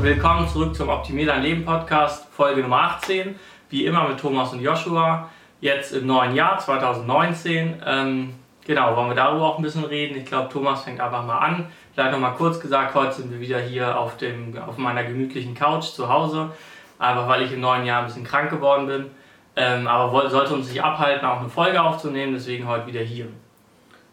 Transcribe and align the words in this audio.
Willkommen 0.00 0.48
zurück 0.48 0.76
zum 0.76 0.90
Optimier 0.90 1.26
dein 1.26 1.42
Leben 1.42 1.64
Podcast, 1.64 2.28
Folge 2.30 2.62
Nummer 2.62 2.82
18. 2.82 3.34
Wie 3.68 3.84
immer 3.84 4.06
mit 4.06 4.20
Thomas 4.20 4.52
und 4.52 4.60
Joshua. 4.60 5.28
Jetzt 5.60 5.92
im 5.92 6.06
neuen 6.06 6.36
Jahr 6.36 6.56
2019. 6.60 7.82
Ähm, 7.84 8.34
genau, 8.64 8.94
wollen 8.94 9.08
wir 9.08 9.16
darüber 9.16 9.46
auch 9.46 9.58
ein 9.58 9.62
bisschen 9.62 9.82
reden. 9.82 10.16
Ich 10.16 10.26
glaube, 10.26 10.50
Thomas 10.50 10.84
fängt 10.84 11.00
einfach 11.00 11.26
mal 11.26 11.38
an. 11.38 11.66
Vielleicht 11.92 12.12
noch 12.12 12.20
mal 12.20 12.30
kurz 12.30 12.60
gesagt, 12.60 12.94
heute 12.94 13.12
sind 13.12 13.32
wir 13.32 13.40
wieder 13.40 13.58
hier 13.58 13.98
auf, 13.98 14.16
dem, 14.16 14.56
auf 14.56 14.78
meiner 14.78 15.02
gemütlichen 15.02 15.56
Couch 15.56 15.86
zu 15.86 16.08
Hause. 16.08 16.52
Einfach 17.00 17.26
weil 17.26 17.42
ich 17.42 17.52
im 17.52 17.60
neuen 17.60 17.84
Jahr 17.84 18.02
ein 18.02 18.06
bisschen 18.06 18.24
krank 18.24 18.50
geworden 18.50 18.86
bin. 18.86 19.10
Ähm, 19.56 19.88
aber 19.88 20.30
sollte 20.30 20.54
uns 20.54 20.68
nicht 20.68 20.82
abhalten, 20.82 21.26
auch 21.26 21.40
eine 21.40 21.48
Folge 21.48 21.82
aufzunehmen. 21.82 22.34
Deswegen 22.34 22.68
heute 22.68 22.86
wieder 22.86 23.00
hier. 23.00 23.26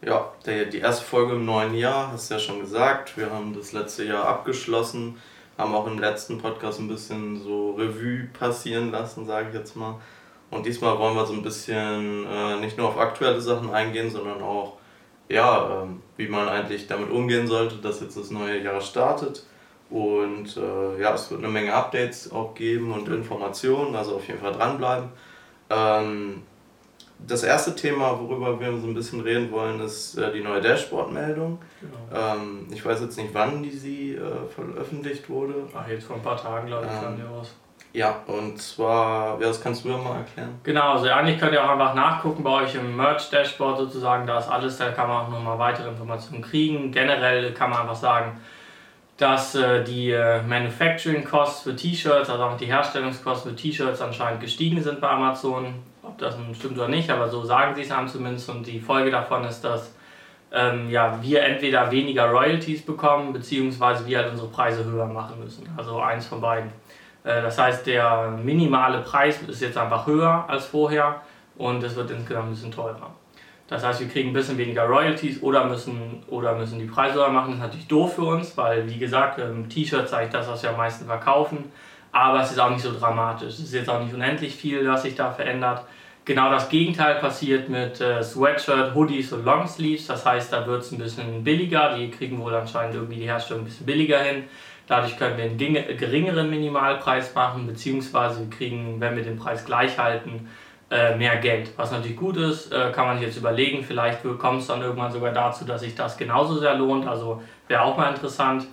Ja, 0.04 0.32
die 0.48 0.80
erste 0.80 1.06
Folge 1.06 1.34
im 1.34 1.46
neuen 1.46 1.76
Jahr, 1.76 2.12
hast 2.12 2.32
du 2.32 2.34
ja 2.34 2.40
schon 2.40 2.60
gesagt. 2.60 3.16
Wir 3.18 3.30
haben 3.30 3.54
das 3.54 3.72
letzte 3.72 4.04
Jahr 4.04 4.26
abgeschlossen 4.26 5.18
haben 5.58 5.74
auch 5.74 5.88
im 5.88 6.00
letzten 6.00 6.38
Podcast 6.38 6.80
ein 6.80 6.88
bisschen 6.88 7.42
so 7.42 7.72
Revue 7.72 8.28
passieren 8.38 8.92
lassen, 8.92 9.26
sage 9.26 9.50
ich 9.50 9.56
jetzt 9.56 9.76
mal. 9.76 9.96
Und 10.52 10.66
diesmal 10.66 10.98
wollen 11.00 11.16
wir 11.16 11.26
so 11.26 11.34
ein 11.34 11.42
bisschen 11.42 12.26
äh, 12.26 12.58
nicht 12.58 12.78
nur 12.78 12.90
auf 12.90 12.98
aktuelle 12.98 13.42
Sachen 13.42 13.72
eingehen, 13.72 14.10
sondern 14.10 14.42
auch, 14.42 14.78
ja, 15.30 15.84
äh, 15.84 15.88
wie 16.18 16.28
man 16.28 16.48
eigentlich 16.48 16.88
damit 16.88 17.10
umgehen 17.10 17.48
sollte, 17.48 17.78
dass 17.78 18.02
jetzt 18.02 18.18
das 18.18 18.32
neue 18.32 18.62
Jahr 18.62 18.82
startet. 18.82 19.46
Und 19.90 20.58
äh, 20.58 21.02
ja, 21.02 21.14
es 21.14 21.30
wird 21.32 21.44
eine 21.44 21.52
Menge 21.52 21.74
Updates 21.74 22.32
auch 22.32 22.54
geben 22.56 22.92
und 22.92 23.08
Informationen, 23.08 23.96
also 23.96 24.16
auf 24.16 24.28
jeden 24.28 24.40
Fall 24.40 24.54
dranbleiben. 24.54 25.10
Ähm, 25.70 26.44
das 27.20 27.44
erste 27.44 27.76
Thema, 27.76 28.20
worüber 28.20 28.60
wir 28.60 28.78
so 28.78 28.88
ein 28.88 28.94
bisschen 28.94 29.22
reden 29.22 29.52
wollen, 29.52 29.80
ist 29.80 30.18
äh, 30.18 30.32
die 30.32 30.42
neue 30.42 30.62
Dashboard-Meldung. 30.62 31.60
Genau. 31.82 32.36
Ähm, 32.36 32.68
ich 32.72 32.86
weiß 32.86 33.02
jetzt 33.02 33.18
nicht, 33.18 33.34
wann 33.34 33.64
die 33.64 33.72
sie 33.72 34.16
äh, 34.16 34.22
veröffentlicht 34.54 35.30
wurde. 35.30 35.56
Ach, 35.76 35.88
jetzt 35.88 36.06
vor 36.06 36.18
ein 36.18 36.22
paar 36.22 36.38
Tagen, 36.38 36.68
glaube 36.68 36.86
ich, 36.86 36.92
ähm, 36.92 37.02
kam 37.02 37.16
die 37.16 37.24
raus. 37.24 37.56
Ja, 37.94 38.24
und 38.28 38.62
zwar, 38.62 39.40
ja, 39.40 39.48
das 39.48 39.62
kannst 39.62 39.86
du 39.86 39.90
ja 39.90 39.98
mal 39.98 40.18
erklären. 40.18 40.60
Genau, 40.64 40.94
also 40.94 41.08
eigentlich 41.08 41.40
könnt 41.40 41.54
ihr 41.54 41.64
auch 41.64 41.70
einfach 41.70 41.96
nachgucken 41.96 42.44
bei 42.44 42.64
euch 42.64 42.76
im 42.76 42.98
Merch-Dashboard 42.98 43.78
sozusagen, 43.78 44.28
da 44.28 44.40
ist 44.40 44.50
alles, 44.50 44.78
da 44.78 44.92
kann 44.92 45.08
man 45.08 45.26
auch 45.26 45.30
nochmal 45.30 45.58
weitere 45.58 45.88
Informationen 45.88 46.42
kriegen. 46.42 46.92
Generell 46.92 47.54
kann 47.54 47.70
man 47.70 47.82
einfach 47.82 47.96
sagen, 47.96 48.42
dass 49.16 49.56
äh, 49.56 49.84
die 49.84 50.12
äh, 50.12 50.42
Manufacturing 50.42 51.24
Costs 51.24 51.64
für 51.64 51.74
T-Shirts, 51.74 52.30
also 52.30 52.44
auch 52.44 52.58
die 52.58 52.66
Herstellungskosten 52.66 53.52
für 53.52 53.56
T-Shirts 53.56 54.02
anscheinend 54.02 54.42
gestiegen 54.42 54.84
sind 54.84 55.00
bei 55.00 55.10
Amazon 55.10 55.76
ob 56.06 56.18
das 56.18 56.38
nun 56.38 56.54
stimmt 56.54 56.78
oder 56.78 56.88
nicht, 56.88 57.10
aber 57.10 57.30
so 57.30 57.44
sagen 57.44 57.76
sie 57.76 57.82
es 57.82 57.92
haben 57.92 58.08
zumindest. 58.08 58.50
Und 58.50 58.66
die 58.66 58.80
Folge 58.80 59.12
davon 59.12 59.44
ist, 59.44 59.62
dass 59.62 59.94
ähm, 60.52 60.90
ja, 60.90 61.20
wir 61.22 61.44
entweder 61.44 61.92
weniger 61.92 62.30
Royalties 62.30 62.86
bekommen, 62.86 63.34
beziehungsweise 63.34 64.06
wir 64.06 64.20
halt 64.20 64.32
unsere 64.32 64.48
Preise 64.48 64.86
höher 64.86 65.08
machen 65.08 65.40
müssen. 65.44 65.68
Also 65.76 66.00
eins 66.00 66.28
von 66.28 66.40
beiden. 66.42 66.70
Äh, 67.24 67.42
das 67.42 67.58
heißt, 67.58 67.86
der 67.88 68.38
minimale 68.44 69.00
Preis 69.00 69.42
ist 69.42 69.62
jetzt 69.62 69.78
einfach 69.78 70.08
höher 70.08 70.46
als 70.48 70.66
vorher 70.66 71.22
und 71.58 71.84
es 71.84 71.96
wird 71.96 72.12
insgesamt 72.12 72.48
ein 72.48 72.52
bisschen 72.52 72.72
teurer. 72.72 73.12
Das 73.68 73.84
heißt, 73.84 74.00
wir 74.00 74.08
kriegen 74.08 74.30
ein 74.30 74.34
bisschen 74.34 74.58
weniger 74.60 74.84
Royalties 74.84 75.42
oder 75.42 75.66
müssen, 75.66 76.24
oder 76.28 76.54
müssen 76.54 76.78
die 76.78 76.86
Preise 76.86 77.16
höher 77.16 77.30
machen. 77.30 77.48
Das 77.48 77.56
ist 77.56 77.64
natürlich 77.64 77.88
doof 77.88 78.16
für 78.16 78.26
uns, 78.26 78.56
weil, 78.58 78.88
wie 78.88 79.00
gesagt, 79.00 79.40
im 79.40 79.68
T-Shirt 79.68 80.08
zeigt 80.08 80.36
das, 80.36 80.48
was 80.48 80.62
wir 80.62 80.70
am 80.70 80.78
meisten 80.78 81.06
verkaufen. 81.06 81.72
Aber 82.16 82.40
es 82.40 82.52
ist 82.52 82.60
auch 82.60 82.70
nicht 82.70 82.82
so 82.82 82.98
dramatisch. 82.98 83.50
Es 83.50 83.60
ist 83.60 83.74
jetzt 83.74 83.90
auch 83.90 84.02
nicht 84.02 84.14
unendlich 84.14 84.56
viel, 84.56 84.88
was 84.88 85.02
sich 85.02 85.16
da 85.16 85.32
verändert. 85.32 85.84
Genau 86.24 86.50
das 86.50 86.70
Gegenteil 86.70 87.16
passiert 87.16 87.68
mit 87.68 88.00
äh, 88.00 88.24
Sweatshirt, 88.24 88.96
Hoodies 88.96 89.34
und 89.34 89.44
Longsleeves. 89.44 90.08
Das 90.08 90.26
heißt, 90.26 90.54
da 90.54 90.66
wird 90.66 90.84
es 90.84 90.94
ein 90.94 90.98
bisschen 90.98 91.44
billiger. 91.44 91.98
Die 91.98 92.10
kriegen 92.10 92.40
wohl 92.40 92.56
anscheinend 92.56 92.96
irgendwie 92.96 93.18
die 93.18 93.26
Herstellung 93.26 93.64
ein 93.64 93.66
bisschen 93.66 93.86
billiger 93.86 94.20
hin. 94.20 94.46
Dadurch 94.88 95.18
können 95.18 95.38
wir 95.38 95.44
einen 95.44 95.58
geringeren 95.58 96.50
Minimalpreis 96.50 97.36
machen, 97.36 97.68
beziehungsweise 97.68 98.40
wir 98.40 98.50
kriegen, 98.50 99.02
wenn 99.02 99.18
wir 99.18 99.24
den 99.24 99.38
Preis 99.38 99.66
gleich 99.66 99.98
halten, 99.98 100.50
äh, 100.90 101.18
mehr 101.18 101.36
Geld. 101.36 101.72
Was 101.76 101.92
natürlich 101.92 102.16
gut 102.16 102.38
ist, 102.38 102.72
äh, 102.72 102.94
kann 102.94 103.08
man 103.08 103.18
sich 103.18 103.28
jetzt 103.28 103.38
überlegen. 103.38 103.84
Vielleicht 103.84 104.20
kommt 104.40 104.62
es 104.62 104.68
dann 104.68 104.82
irgendwann 104.82 105.12
sogar 105.12 105.34
dazu, 105.34 105.66
dass 105.66 105.82
sich 105.82 105.96
das 105.96 106.16
genauso 106.16 106.60
sehr 106.60 106.76
lohnt. 106.76 107.06
Also 107.10 107.44
wäre 107.68 107.82
auch 107.82 107.98
mal 107.98 108.12
interessant. 108.12 108.68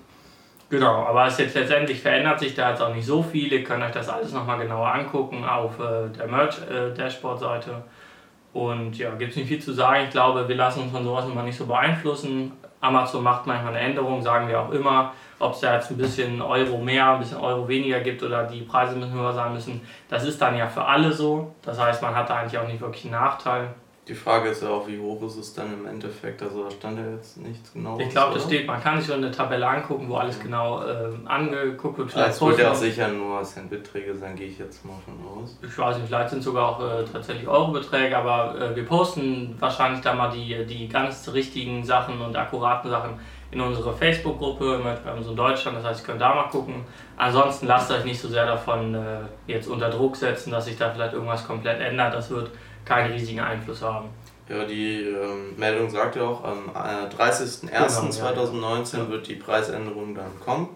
Genau, 0.73 1.05
aber 1.05 1.27
es 1.27 1.37
jetzt 1.37 1.55
letztendlich 1.55 2.01
verändert 2.01 2.41
sich 2.41 2.55
da 2.55 2.71
jetzt 2.71 2.81
auch 2.81 2.95
nicht 2.95 3.05
so 3.05 3.23
viel. 3.23 3.53
Ihr 3.53 3.63
könnt 3.63 3.85
euch 3.85 3.91
das 3.91 4.09
alles 4.09 4.33
nochmal 4.33 4.59
genauer 4.59 4.91
angucken 4.91 5.45
auf 5.45 5.79
äh, 5.79 6.09
der 6.17 6.27
Merch-Dashboard-Seite. 6.27 7.71
Äh, 7.73 8.59
und 8.59 8.97
ja, 8.97 9.11
gibt 9.11 9.33
es 9.33 9.37
nicht 9.37 9.49
viel 9.49 9.61
zu 9.61 9.75
sagen. 9.75 10.05
Ich 10.05 10.11
glaube, 10.13 10.49
wir 10.49 10.57
lassen 10.57 10.85
uns 10.85 10.91
von 10.91 11.05
sowas 11.05 11.27
immer 11.27 11.43
nicht 11.43 11.59
so 11.59 11.67
beeinflussen. 11.67 12.53
Amazon 12.81 13.23
macht 13.23 13.47
manchmal 13.47 13.75
eine 13.75 13.85
Änderung, 13.85 14.23
sagen 14.23 14.49
wir 14.49 14.61
auch 14.61 14.71
immer. 14.71 15.13
Ob 15.39 15.53
es 15.53 15.61
da 15.61 15.75
jetzt 15.75 15.91
ein 15.91 15.99
bisschen 15.99 16.41
Euro 16.41 16.79
mehr, 16.79 17.13
ein 17.13 17.19
bisschen 17.19 17.37
Euro 17.37 17.69
weniger 17.69 18.01
gibt 18.01 18.23
oder 18.23 18.45
die 18.45 18.63
Preise 18.63 18.97
müssen 18.97 19.13
höher 19.13 19.35
sein 19.35 19.53
müssen, 19.53 19.83
das 20.09 20.25
ist 20.25 20.41
dann 20.41 20.57
ja 20.57 20.69
für 20.69 20.87
alle 20.87 21.13
so. 21.13 21.55
Das 21.61 21.79
heißt, 21.79 22.01
man 22.01 22.15
hat 22.15 22.31
da 22.31 22.37
eigentlich 22.37 22.59
auch 22.59 22.67
nicht 22.67 22.81
wirklich 22.81 23.05
einen 23.05 23.13
Nachteil. 23.13 23.75
Die 24.09 24.15
Frage 24.15 24.49
ist 24.49 24.65
ja 24.65 24.69
auch, 24.69 24.89
wie 24.89 24.99
hoch 24.99 25.23
ist 25.23 25.37
es 25.37 25.55
dann 25.55 25.73
im 25.73 25.87
Endeffekt? 25.87 26.43
Also 26.43 26.65
da 26.65 26.71
stand 26.73 26.99
ja 26.99 27.05
jetzt 27.15 27.37
nichts 27.37 27.73
genau. 27.73 28.01
Ich 28.01 28.09
glaube, 28.09 28.35
das 28.35 28.45
steht, 28.45 28.67
man 28.67 28.83
kann 28.83 28.99
sich 28.99 29.07
schon 29.07 29.23
eine 29.23 29.31
Tabelle 29.31 29.65
angucken, 29.65 30.09
wo 30.09 30.17
alles 30.17 30.41
genau 30.41 30.83
äh, 30.83 31.11
angeguckt 31.25 31.99
wird. 31.99 32.11
Vielleicht 32.11 32.31
es 32.31 32.41
wird 32.41 32.59
ja 32.59 32.73
auch 32.73 32.75
sicher 32.75 33.07
nur 33.07 33.41
Centbeträge 33.45 34.17
sein, 34.17 34.35
gehe 34.35 34.49
ich 34.49 34.59
jetzt 34.59 34.85
mal 34.85 34.97
von 35.05 35.15
aus. 35.25 35.57
Ich 35.63 35.79
weiß 35.79 35.99
nicht, 35.99 36.09
vielleicht 36.09 36.31
sind 36.31 36.41
es 36.41 36.45
sogar 36.47 36.71
auch 36.71 36.81
äh, 36.81 37.05
tatsächlich 37.05 37.47
Eurobeträge, 37.47 38.19
aber 38.19 38.61
äh, 38.61 38.75
wir 38.75 38.85
posten 38.85 39.55
wahrscheinlich 39.61 40.01
da 40.01 40.15
mal 40.15 40.31
die, 40.31 40.67
die 40.67 40.89
ganz 40.89 41.29
richtigen 41.33 41.85
Sachen 41.85 42.21
und 42.21 42.35
akkuraten 42.35 42.91
Sachen 42.91 43.21
in 43.53 43.61
unsere 43.61 43.93
Facebook-Gruppe 43.93 44.79
mit 44.79 45.07
Amazon 45.07 45.37
Deutschland, 45.37 45.77
das 45.77 45.85
heißt, 45.85 46.01
ihr 46.01 46.07
könnt 46.07 46.21
da 46.21 46.35
mal 46.35 46.49
gucken. 46.49 46.85
Ansonsten 47.17 47.67
lasst 47.67 47.91
euch 47.93 48.05
nicht 48.05 48.21
so 48.21 48.27
sehr 48.27 48.47
davon 48.47 48.95
äh, 48.95 49.19
jetzt 49.47 49.69
unter 49.69 49.91
Druck 49.91 50.17
setzen, 50.17 50.51
dass 50.51 50.65
sich 50.65 50.77
da 50.77 50.91
vielleicht 50.91 51.13
irgendwas 51.13 51.47
komplett 51.47 51.81
ändert. 51.81 52.15
Das 52.15 52.31
wird 52.31 52.51
keinen 52.85 53.13
riesigen 53.13 53.41
Einfluss 53.41 53.83
haben. 53.83 54.09
Ja, 54.49 54.65
die 54.65 55.03
ähm, 55.03 55.57
Meldung 55.57 55.89
sagt 55.89 56.17
ja 56.17 56.25
auch, 56.25 56.45
am 56.45 56.69
äh, 56.75 57.09
30.01.2019 57.09 58.91
genau, 58.91 59.05
ja. 59.05 59.09
wird 59.11 59.29
die 59.29 59.37
Preisänderung 59.37 60.15
dann 60.15 60.39
kommen. 60.41 60.69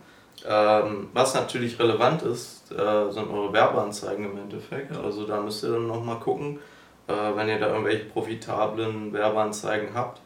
Ähm, 0.48 1.08
was 1.12 1.34
natürlich 1.34 1.78
relevant 1.78 2.22
ist, 2.22 2.70
äh, 2.70 3.10
sind 3.10 3.28
eure 3.28 3.52
Werbeanzeigen 3.52 4.24
im 4.24 4.38
Endeffekt. 4.38 4.94
Ja. 4.94 5.02
Also 5.02 5.26
da 5.26 5.40
müsst 5.40 5.64
ihr 5.64 5.72
dann 5.72 5.88
nochmal 5.88 6.20
gucken, 6.20 6.58
äh, 7.08 7.12
wenn 7.34 7.48
ihr 7.48 7.58
da 7.58 7.68
irgendwelche 7.68 8.04
profitablen 8.04 9.12
Werbeanzeigen 9.12 9.88
habt, 9.94 10.20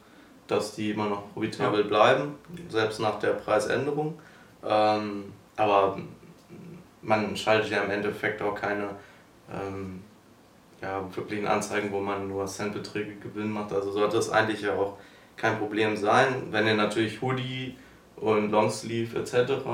dass 0.47 0.75
die 0.75 0.91
immer 0.91 1.07
noch 1.07 1.33
profitabel 1.33 1.81
ja. 1.81 1.87
bleiben, 1.87 2.35
selbst 2.69 3.01
nach 3.01 3.19
der 3.19 3.33
Preisänderung. 3.33 4.19
Ähm, 4.65 5.33
aber 5.57 5.99
man 7.03 7.37
schaltet 7.37 7.71
ja 7.71 7.83
im 7.83 7.91
Endeffekt 7.91 8.43
auch 8.43 8.55
keine 8.55 8.91
ähm, 9.51 10.03
ja, 10.83 11.05
wirklichen 11.15 11.47
Anzeigen, 11.47 11.93
wo 11.93 12.01
man 12.01 12.29
nur 12.29 12.47
Centbeträge 12.47 13.17
Gewinn 13.17 13.51
macht. 13.51 13.73
Also 13.73 13.93
sollte 13.93 14.17
das 14.17 14.31
eigentlich 14.31 14.63
ja 14.63 14.75
auch 14.75 14.97
kein 15.37 15.59
Problem 15.59 15.97
sein. 15.97 16.49
Wenn 16.51 16.67
ihr 16.67 16.75
natürlich 16.75 17.21
Hoodie 17.21 17.77
und 18.17 18.51
Longsleeve 18.51 19.19
etc. 19.19 19.65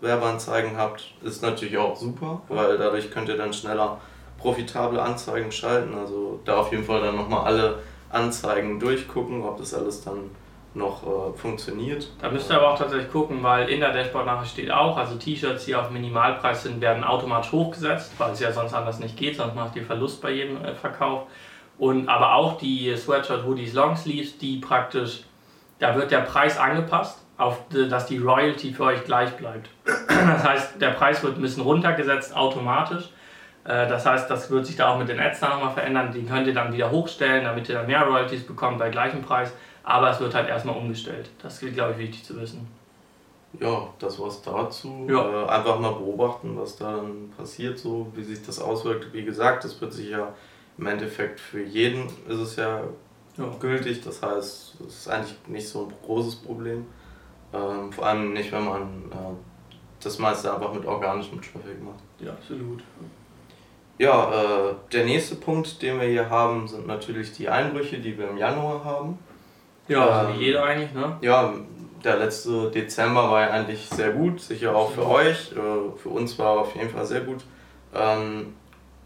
Werbeanzeigen 0.00 0.76
habt, 0.76 1.14
ist 1.22 1.42
natürlich 1.42 1.78
auch 1.78 1.96
super, 1.96 2.42
weil 2.48 2.76
dadurch 2.76 3.10
könnt 3.10 3.28
ihr 3.28 3.36
dann 3.36 3.52
schneller 3.52 4.00
profitable 4.38 5.00
Anzeigen 5.00 5.52
schalten. 5.52 5.94
Also 5.94 6.40
da 6.44 6.56
auf 6.58 6.72
jeden 6.72 6.84
Fall 6.84 7.00
dann 7.00 7.16
nochmal 7.16 7.44
alle 7.44 7.78
Anzeigen 8.10 8.78
durchgucken, 8.78 9.42
ob 9.42 9.58
das 9.58 9.74
alles 9.74 10.02
dann 10.02 10.30
noch 10.74 11.02
äh, 11.02 11.36
funktioniert. 11.36 12.08
Da 12.20 12.30
müsst 12.30 12.50
ihr 12.50 12.56
aber 12.56 12.72
auch 12.72 12.78
tatsächlich 12.78 13.10
gucken, 13.10 13.42
weil 13.42 13.68
in 13.68 13.80
der 13.80 13.92
Dashboard-Nachricht 13.92 14.52
steht 14.52 14.70
auch, 14.70 14.96
also 14.96 15.16
T-Shirts, 15.16 15.66
die 15.66 15.74
auf 15.74 15.90
Minimalpreis 15.90 16.62
sind, 16.62 16.80
werden 16.80 17.04
automatisch 17.04 17.52
hochgesetzt, 17.52 18.12
weil 18.18 18.32
es 18.32 18.40
ja 18.40 18.52
sonst 18.52 18.72
anders 18.72 18.98
nicht 18.98 19.16
geht, 19.16 19.36
sonst 19.36 19.54
macht 19.54 19.76
ihr 19.76 19.84
Verlust 19.84 20.22
bei 20.22 20.30
jedem 20.30 20.64
äh, 20.64 20.74
Verkauf. 20.74 21.26
Und 21.78 22.08
aber 22.08 22.34
auch 22.34 22.58
die 22.58 22.96
Sweatshirt, 22.96 23.44
Hoodies, 23.44 23.74
Longsleeves, 23.74 24.38
die 24.38 24.58
praktisch, 24.58 25.24
da 25.78 25.94
wird 25.96 26.10
der 26.10 26.20
Preis 26.20 26.58
angepasst, 26.58 27.18
auf 27.36 27.58
dass 27.70 28.06
die 28.06 28.18
Royalty 28.18 28.72
für 28.72 28.84
euch 28.84 29.04
gleich 29.04 29.36
bleibt. 29.36 29.70
Das 30.08 30.44
heißt, 30.44 30.80
der 30.80 30.90
Preis 30.90 31.22
wird 31.24 31.36
ein 31.36 31.42
bisschen 31.42 31.64
runtergesetzt 31.64 32.36
automatisch. 32.36 33.10
Äh, 33.64 33.88
das 33.88 34.06
heißt, 34.06 34.30
das 34.30 34.50
wird 34.50 34.66
sich 34.66 34.76
da 34.76 34.92
auch 34.92 34.98
mit 34.98 35.08
den 35.08 35.18
Ads 35.18 35.40
nochmal 35.40 35.72
verändern. 35.72 36.12
Die 36.12 36.24
könnt 36.24 36.46
ihr 36.46 36.54
dann 36.54 36.72
wieder 36.72 36.90
hochstellen, 36.90 37.44
damit 37.44 37.68
ihr 37.68 37.74
dann 37.74 37.86
mehr 37.86 38.02
Royalties 38.02 38.46
bekommt 38.46 38.78
bei 38.78 38.90
gleichem 38.90 39.22
Preis. 39.22 39.52
Aber 39.84 40.10
es 40.10 40.20
wird 40.20 40.34
halt 40.34 40.48
erstmal 40.48 40.76
umgestellt. 40.76 41.30
Das 41.42 41.62
ist, 41.62 41.74
glaube 41.74 41.92
ich, 41.92 41.98
wichtig 41.98 42.24
zu 42.24 42.40
wissen. 42.40 42.66
Ja, 43.60 43.88
das 43.98 44.18
war's 44.18 44.40
dazu. 44.42 45.06
Ja. 45.10 45.44
Äh, 45.44 45.48
einfach 45.48 45.78
mal 45.78 45.92
beobachten, 45.92 46.56
was 46.56 46.76
da 46.76 46.96
dann 46.96 47.30
passiert, 47.36 47.78
so 47.78 48.06
wie 48.14 48.22
sich 48.22 48.44
das 48.44 48.58
auswirkt. 48.58 49.12
Wie 49.12 49.24
gesagt, 49.24 49.64
das 49.64 49.80
wird 49.80 49.92
sich 49.92 50.10
ja 50.10 50.32
im 50.78 50.86
Endeffekt 50.86 51.38
für 51.38 51.62
jeden 51.62 52.06
ist 52.28 52.38
es 52.38 52.56
ja, 52.56 52.82
ja. 53.36 53.44
gültig. 53.60 54.02
Das 54.02 54.22
heißt, 54.22 54.76
es 54.86 54.98
ist 54.98 55.08
eigentlich 55.08 55.36
nicht 55.46 55.68
so 55.68 55.86
ein 55.86 55.92
großes 56.04 56.36
Problem. 56.36 56.86
Ähm, 57.52 57.92
vor 57.92 58.06
allem 58.06 58.32
nicht, 58.32 58.50
wenn 58.52 58.64
man 58.64 58.82
äh, 59.10 59.34
das 60.02 60.18
meiste 60.18 60.52
einfach 60.52 60.72
mit 60.72 60.86
organischem 60.86 61.40
Traffic 61.42 61.82
macht. 61.82 62.00
Ja, 62.20 62.32
absolut. 62.32 62.82
Ja, 63.98 64.70
äh, 64.70 64.74
der 64.92 65.04
nächste 65.04 65.34
Punkt, 65.34 65.82
den 65.82 66.00
wir 66.00 66.08
hier 66.08 66.30
haben, 66.30 66.66
sind 66.66 66.86
natürlich 66.86 67.32
die 67.34 67.48
Einbrüche, 67.48 67.98
die 67.98 68.16
wir 68.16 68.30
im 68.30 68.38
Januar 68.38 68.82
haben. 68.84 69.18
Ja, 69.88 70.06
also 70.06 70.34
wie 70.34 70.44
jeder 70.44 70.64
eigentlich, 70.64 70.92
ne? 70.92 71.16
Ja, 71.20 71.52
der 72.04 72.16
letzte 72.16 72.70
Dezember 72.70 73.30
war 73.30 73.42
ja 73.42 73.50
eigentlich 73.50 73.88
sehr 73.88 74.10
gut, 74.10 74.40
sicher 74.40 74.74
auch 74.74 74.92
für 74.92 75.06
euch. 75.06 75.52
Äh, 75.52 75.98
für 75.98 76.08
uns 76.08 76.38
war 76.38 76.56
er 76.56 76.60
auf 76.60 76.74
jeden 76.74 76.90
Fall 76.90 77.04
sehr 77.06 77.20
gut. 77.20 77.44
Ähm, 77.94 78.54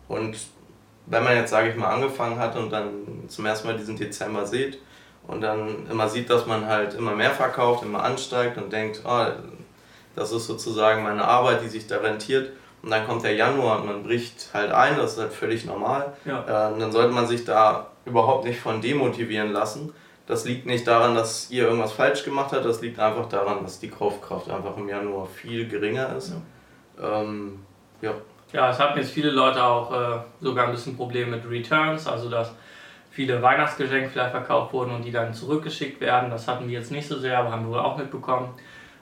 und 0.08 0.37
wenn 1.06 1.25
man 1.25 1.37
jetzt, 1.37 1.50
sage 1.50 1.70
ich 1.70 1.76
mal, 1.76 1.88
angefangen 1.88 2.38
hat 2.38 2.56
und 2.56 2.70
dann 2.70 3.25
zum 3.28 3.46
ersten 3.46 3.69
Mal 3.69 3.76
diesen 3.76 3.96
Dezember 3.96 4.46
sieht 4.46 4.78
und 5.26 5.40
dann 5.40 5.87
immer 5.90 6.08
sieht, 6.08 6.31
dass 6.31 6.46
man 6.46 6.67
halt 6.67 6.94
immer 6.94 7.14
mehr 7.14 7.31
verkauft, 7.31 7.84
immer 7.84 8.02
ansteigt 8.02 8.56
und 8.56 8.73
denkt, 8.73 9.02
oh, 9.05 9.26
das 10.14 10.32
ist 10.32 10.46
sozusagen 10.46 11.02
meine 11.02 11.25
Arbeit, 11.25 11.62
die 11.62 11.69
sich 11.69 11.87
da 11.87 11.99
rentiert. 11.99 12.52
Und 12.82 12.90
dann 12.90 13.06
kommt 13.06 13.25
der 13.25 13.34
Januar 13.34 13.81
und 13.81 13.87
man 13.87 14.02
bricht 14.05 14.49
halt 14.55 14.70
ein, 14.70 14.96
das 14.96 15.14
ist 15.14 15.19
halt 15.19 15.32
völlig 15.32 15.64
normal. 15.64 16.14
Ja. 16.25 16.43
Äh, 16.43 16.78
dann 16.78 16.93
sollte 16.93 17.12
man 17.12 17.26
sich 17.26 17.44
da 17.44 17.88
überhaupt 18.05 18.44
nicht 18.44 18.61
von 18.61 18.81
demotivieren 18.81 19.52
lassen. 19.52 19.93
Das 20.26 20.44
liegt 20.44 20.67
nicht 20.67 20.87
daran, 20.87 21.14
dass 21.14 21.50
ihr 21.50 21.64
irgendwas 21.64 21.93
falsch 21.93 22.25
gemacht 22.25 22.52
habt, 22.52 22.64
das 22.64 22.81
liegt 22.81 22.99
einfach 22.99 23.28
daran, 23.28 23.62
dass 23.62 23.78
die 23.78 23.88
Kaufkraft 23.88 24.50
einfach 24.50 24.76
im 24.76 24.88
Januar 24.88 25.26
viel 25.26 25.69
geringer 25.69 26.17
ist. 26.17 26.34
Ja. 27.00 27.20
Ähm, 27.20 27.61
ja. 28.02 28.12
Ja, 28.52 28.70
es 28.70 28.78
hatten 28.78 28.99
jetzt 28.99 29.11
viele 29.11 29.31
Leute 29.31 29.62
auch 29.62 29.93
äh, 29.93 30.19
sogar 30.40 30.67
ein 30.67 30.73
bisschen 30.73 30.96
Probleme 30.96 31.37
mit 31.37 31.49
Returns, 31.49 32.06
also 32.06 32.28
dass 32.31 32.52
viele 33.11 33.40
Weihnachtsgeschenke 33.40 34.11
vielleicht 34.11 34.32
verkauft 34.32 34.73
wurden 34.73 34.94
und 34.94 35.05
die 35.05 35.11
dann 35.11 35.32
zurückgeschickt 35.32 36.00
werden. 36.00 36.31
Das 36.31 36.46
hatten 36.46 36.69
wir 36.69 36.78
jetzt 36.78 36.93
nicht 36.93 37.08
so 37.08 37.19
sehr, 37.19 37.38
aber 37.38 37.50
haben 37.50 37.67
wir 37.67 37.73
wohl 37.73 37.81
auch 37.81 37.96
mitbekommen. 37.96 38.50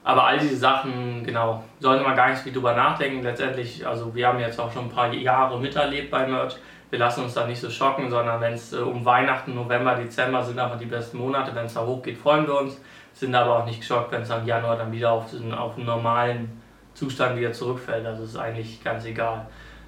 Aber 0.03 0.25
all 0.25 0.37
diese 0.37 0.55
Sachen, 0.55 1.23
genau, 1.23 1.63
sollte 1.79 2.03
man 2.03 2.15
gar 2.15 2.29
nicht 2.29 2.41
viel 2.41 2.53
drüber 2.53 2.73
nachdenken. 2.75 3.23
Letztendlich, 3.23 3.85
also 3.85 4.13
wir 4.13 4.27
haben 4.27 4.39
jetzt 4.39 4.59
auch 4.59 4.71
schon 4.71 4.85
ein 4.85 4.91
paar 4.91 5.11
Jahre 5.11 5.59
miterlebt 5.59 6.11
bei 6.11 6.27
Merch. 6.27 6.55
Wir 6.89 6.99
lassen 6.99 7.23
uns 7.23 7.33
da 7.33 7.47
nicht 7.47 7.59
so 7.59 7.69
schocken, 7.69 8.09
sondern 8.09 8.39
wenn 8.41 8.53
es 8.53 8.73
äh, 8.73 8.77
um 8.77 9.03
Weihnachten, 9.03 9.55
November, 9.55 9.95
Dezember 9.95 10.43
sind 10.43 10.59
einfach 10.59 10.77
die 10.77 10.85
besten 10.85 11.17
Monate. 11.17 11.53
Wenn 11.55 11.65
es 11.65 11.73
da 11.73 11.81
hochgeht, 11.81 12.17
freuen 12.17 12.47
wir 12.47 12.59
uns. 12.59 12.79
Sind 13.13 13.33
aber 13.33 13.59
auch 13.59 13.65
nicht 13.65 13.79
geschockt, 13.79 14.11
wenn 14.11 14.21
es 14.21 14.31
am 14.31 14.45
Januar 14.45 14.77
dann 14.77 14.91
wieder 14.91 15.11
auf, 15.11 15.29
diesen, 15.29 15.53
auf 15.53 15.77
normalen 15.77 16.61
Zustand 16.93 17.37
wieder 17.37 17.53
zurückfällt. 17.53 18.05
Also 18.05 18.23
ist 18.23 18.37
eigentlich 18.37 18.83
ganz 18.83 19.05
egal. 19.05 19.47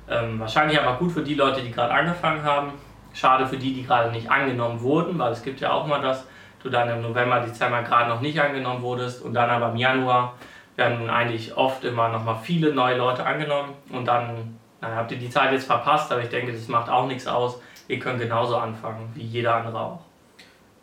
Ähm, 0.10 0.40
wahrscheinlich 0.40 0.80
aber 0.80 0.98
gut 0.98 1.12
für 1.12 1.22
die 1.22 1.36
Leute, 1.36 1.62
die 1.62 1.72
gerade 1.72 1.94
angefangen 1.94 2.44
haben. 2.44 2.74
Schade 3.14 3.46
für 3.46 3.58
die, 3.58 3.74
die 3.74 3.84
gerade 3.84 4.12
nicht 4.12 4.30
angenommen 4.30 4.82
wurden, 4.82 5.18
weil 5.18 5.32
es 5.32 5.44
gibt 5.44 5.60
ja 5.60 5.72
auch 5.72 5.88
mal, 5.88 6.02
dass 6.02 6.26
du 6.62 6.70
dann 6.70 6.90
im 6.90 7.02
November, 7.02 7.40
Dezember 7.40 7.82
gerade 7.84 8.10
noch 8.10 8.22
nicht 8.22 8.40
angenommen 8.40 8.82
wurdest 8.82 9.24
und 9.24 9.34
dann 9.34 9.50
aber 9.50 9.72
im 9.72 9.78
Januar 9.78 10.36
werden 10.76 11.10
eigentlich 11.10 11.58
oft 11.58 11.84
immer 11.84 12.10
noch 12.10 12.24
mal 12.24 12.36
viele 12.36 12.74
neue 12.74 12.98
Leute 12.98 13.26
angenommen 13.26 13.74
und 13.90 14.06
dann 14.06 14.58
naja, 14.82 14.96
habt 14.96 15.12
ihr 15.12 15.18
die 15.18 15.30
Zeit 15.30 15.52
jetzt 15.52 15.66
verpasst, 15.66 16.12
aber 16.12 16.22
ich 16.22 16.30
denke, 16.30 16.52
das 16.52 16.68
macht 16.68 16.90
auch 16.90 17.08
nichts 17.08 17.28
aus. 17.28 17.60
Ihr 17.88 18.00
könnt 18.00 18.20
genauso 18.20 18.58
anfangen 18.58 19.10
wie 19.14 19.24
jeder 19.24 19.56
andere 19.56 19.80
auch. 19.80 20.00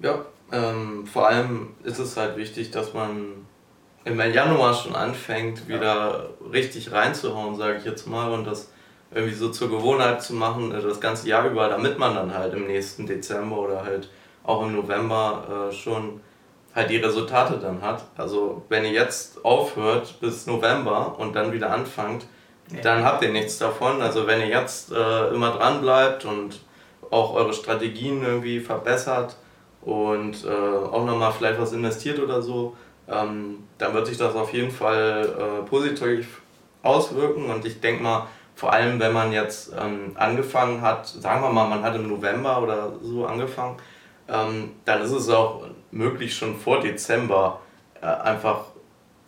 Ja, 0.01 0.25
ähm, 0.53 1.07
vor 1.07 1.29
allem 1.29 1.75
ist 1.85 1.99
es 1.99 2.17
halt 2.17 2.37
wichtig, 2.37 2.71
dass 2.71 2.95
man 2.95 3.47
im 4.05 4.21
Januar 4.21 4.75
schon 4.75 4.95
anfängt, 4.95 5.69
wieder 5.69 5.85
ja. 5.85 6.49
richtig 6.53 6.93
reinzuhauen, 6.93 7.57
sage 7.57 7.79
ich 7.79 7.85
jetzt 7.85 8.07
mal, 8.07 8.33
und 8.33 8.45
das 8.45 8.71
irgendwie 9.15 9.35
so 9.35 9.51
zur 9.51 9.71
Gewohnheit 9.71 10.23
zu 10.23 10.35
machen, 10.35 10.73
äh, 10.73 10.81
das 10.81 11.01
ganze 11.01 11.29
Jahr 11.29 11.47
über, 11.47 11.69
damit 11.69 11.99
man 11.99 12.15
dann 12.15 12.35
halt 12.35 12.55
im 12.55 12.67
nächsten 12.67 13.07
Dezember 13.07 13.59
oder 13.59 13.85
halt 13.85 14.11
auch 14.43 14.63
im 14.63 14.75
November 14.75 15.69
äh, 15.71 15.73
schon 15.73 16.21
halt 16.75 16.91
die 16.91 16.97
Resultate 16.97 17.59
dann 17.59 17.81
hat. 17.81 18.05
Also 18.17 18.63
wenn 18.69 18.85
ihr 18.85 18.93
jetzt 18.93 19.45
aufhört 19.45 20.21
bis 20.21 20.47
November 20.47 21.19
und 21.19 21.35
dann 21.35 21.53
wieder 21.53 21.71
anfangt. 21.71 22.27
Dann 22.83 23.05
habt 23.05 23.23
ihr 23.23 23.31
nichts 23.31 23.59
davon. 23.59 24.01
Also 24.01 24.27
wenn 24.27 24.41
ihr 24.41 24.49
jetzt 24.49 24.93
äh, 24.93 25.29
immer 25.29 25.51
dran 25.53 25.81
bleibt 25.81 26.25
und 26.25 26.61
auch 27.11 27.35
eure 27.35 27.53
Strategien 27.53 28.23
irgendwie 28.23 28.61
verbessert 28.61 29.37
und 29.83 30.45
äh, 30.45 30.49
auch 30.49 31.05
nochmal 31.05 31.33
vielleicht 31.33 31.61
was 31.61 31.73
investiert 31.73 32.19
oder 32.19 32.43
so, 32.43 32.77
ähm, 33.09 33.65
dann 33.79 33.95
wird 33.95 34.07
sich 34.07 34.17
das 34.17 34.35
auf 34.35 34.53
jeden 34.53 34.71
Fall 34.71 35.29
äh, 35.39 35.69
positiv 35.69 36.41
auswirken. 36.83 37.51
Und 37.51 37.65
ich 37.67 37.81
denke 37.81 38.03
mal, 38.03 38.27
vor 38.55 38.73
allem 38.73 38.99
wenn 39.01 39.13
man 39.13 39.33
jetzt 39.33 39.73
ähm, 39.79 40.13
angefangen 40.15 40.81
hat, 40.81 41.07
sagen 41.07 41.43
wir 41.43 41.51
mal, 41.51 41.69
man 41.69 41.83
hat 41.83 41.95
im 41.97 42.09
November 42.09 42.63
oder 42.63 42.93
so 43.03 43.27
angefangen, 43.27 43.77
ähm, 44.29 44.73
dann 44.85 45.03
ist 45.03 45.11
es 45.11 45.29
auch 45.29 45.65
möglich, 45.91 46.35
schon 46.35 46.57
vor 46.57 46.81
Dezember 46.81 47.61
äh, 48.01 48.07
einfach 48.07 48.67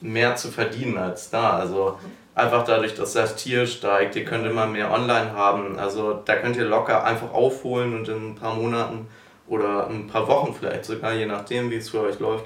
mehr 0.00 0.36
zu 0.36 0.50
verdienen 0.50 0.96
als 0.96 1.30
da. 1.30 1.58
Also 1.58 1.98
einfach 2.36 2.64
dadurch, 2.64 2.94
dass 2.94 3.14
das 3.14 3.34
Tier 3.34 3.66
steigt, 3.66 4.14
ihr 4.14 4.24
könnt 4.24 4.46
immer 4.46 4.66
mehr 4.66 4.92
online 4.92 5.32
haben. 5.32 5.78
Also 5.78 6.20
da 6.24 6.36
könnt 6.36 6.56
ihr 6.56 6.66
locker 6.66 7.02
einfach 7.02 7.32
aufholen 7.32 7.96
und 7.96 8.08
in 8.08 8.32
ein 8.32 8.34
paar 8.36 8.54
Monaten 8.54 9.08
oder 9.48 9.88
ein 9.88 10.06
paar 10.06 10.28
Wochen 10.28 10.54
vielleicht 10.54 10.84
sogar, 10.84 11.14
je 11.14 11.26
nachdem 11.26 11.70
wie 11.70 11.76
es 11.76 11.88
für 11.88 12.02
euch 12.02 12.20
läuft, 12.20 12.44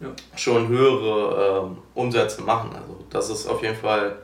ja. 0.00 0.08
schon 0.36 0.68
höhere 0.68 1.70
äh, 1.70 1.98
Umsätze 1.98 2.42
machen. 2.42 2.70
Also 2.74 3.04
das 3.08 3.30
ist 3.30 3.46
auf 3.46 3.62
jeden 3.62 3.76
Fall 3.76 4.16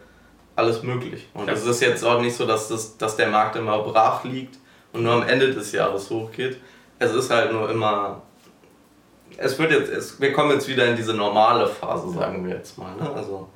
alles 0.57 0.83
möglich. 0.83 1.29
Und 1.35 1.49
es 1.49 1.65
ist 1.65 1.81
jetzt 1.81 2.05
auch 2.05 2.21
nicht 2.21 2.35
so, 2.35 2.45
dass, 2.45 2.69
das, 2.69 2.99
dass 2.99 3.17
der 3.17 3.29
Markt 3.29 3.55
immer 3.55 3.79
brach 3.83 4.25
liegt 4.25 4.59
und 4.93 5.05
nur 5.05 5.13
am 5.13 5.23
Ende 5.23 5.55
des 5.55 5.71
Jahres 5.71 6.11
hochgeht. 6.11 6.57
Es 6.99 7.13
ist 7.13 7.31
halt 7.31 7.53
nur 7.53 7.71
immer. 7.71 8.23
Es 9.37 9.59
wird 9.59 9.71
jetzt, 9.71 9.91
es, 9.91 10.21
wir 10.21 10.33
kommen 10.33 10.53
jetzt 10.53 10.67
wieder 10.67 10.87
in 10.87 10.97
diese 10.97 11.13
normale 11.13 11.67
Phase, 11.67 12.11
sagen 12.11 12.45
wir 12.45 12.57
jetzt 12.57 12.79
mal. 12.79 12.97
Ne? 12.97 13.09
Also 13.15 13.49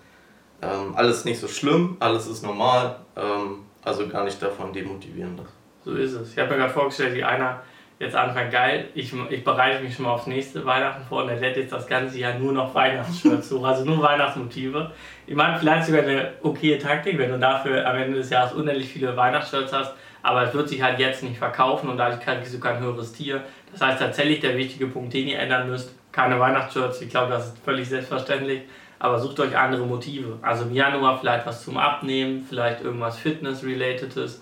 ähm, 0.62 0.95
alles 0.95 1.25
nicht 1.25 1.41
so 1.41 1.49
schlimm, 1.49 1.97
alles 2.01 2.27
ist 2.27 2.43
normal, 2.43 2.97
ähm, 3.17 3.65
also 3.83 4.07
gar 4.09 4.25
nicht 4.25 4.41
davon 4.43 4.73
demotivieren 4.73 5.37
lassen. 5.37 5.53
So 5.85 5.95
ist 5.95 6.12
es. 6.12 6.33
Ich 6.33 6.39
habe 6.39 6.51
mir 6.51 6.57
gerade 6.59 6.73
vorgestellt, 6.73 7.15
wie 7.15 7.25
einer 7.25 7.61
jetzt 8.01 8.17
anfängt, 8.17 8.51
geil, 8.51 8.89
ich, 8.95 9.12
ich 9.29 9.45
bereite 9.45 9.83
mich 9.83 9.95
schon 9.95 10.07
mal 10.07 10.12
aufs 10.12 10.27
nächste 10.27 10.65
Weihnachten 10.65 11.05
vor 11.07 11.23
und 11.23 11.29
er 11.29 11.37
lädt 11.37 11.59
jetzt 11.59 11.73
das 11.73 11.87
ganze 11.87 12.19
Jahr 12.19 12.39
nur 12.39 12.53
noch 12.53 12.75
Weihnachtsshirts 12.75 13.51
hoch, 13.53 13.62
also 13.62 13.85
nur 13.85 14.03
Weihnachtsmotive. 14.03 14.91
Ich 15.27 15.35
meine, 15.35 15.59
vielleicht 15.59 15.87
sogar 15.87 16.03
eine 16.03 16.33
okaye 16.43 16.79
Taktik, 16.79 17.19
wenn 17.19 17.31
du 17.31 17.39
dafür 17.39 17.87
am 17.87 17.97
Ende 17.97 18.17
des 18.17 18.31
Jahres 18.31 18.55
unendlich 18.55 18.89
viele 18.89 19.15
Weihnachtsshirts 19.15 19.73
hast, 19.75 19.93
aber 20.23 20.45
es 20.45 20.55
wird 20.55 20.71
sich 20.71 20.83
halt 20.83 20.99
jetzt 20.99 21.23
nicht 21.23 21.37
verkaufen 21.37 21.91
und 21.91 21.99
dadurch 21.99 22.21
kriegst 22.21 22.55
du 22.55 22.59
kein 22.59 22.81
höheres 22.81 23.13
Tier. 23.13 23.43
Das 23.71 23.83
heißt 23.83 24.01
tatsächlich 24.01 24.41
der 24.41 24.56
wichtige 24.56 24.87
Punkt, 24.87 25.13
den 25.13 25.29
ihr 25.29 25.39
ändern 25.39 25.69
müsst, 25.69 25.95
keine 26.11 26.41
Weihnachtsshirts, 26.41 27.03
ich 27.03 27.11
glaube, 27.11 27.31
das 27.31 27.49
ist 27.49 27.59
völlig 27.59 27.87
selbstverständlich, 27.87 28.63
aber 29.00 29.19
sucht 29.19 29.41
euch 29.41 29.58
andere 29.58 29.85
Motive. 29.85 30.38
Also 30.43 30.62
im 30.64 30.73
Januar 30.73 31.19
vielleicht 31.19 31.44
was 31.47 31.64
zum 31.64 31.76
Abnehmen, 31.76 32.47
vielleicht 32.49 32.82
irgendwas 32.82 33.19
Fitness-relatedes 33.19 34.41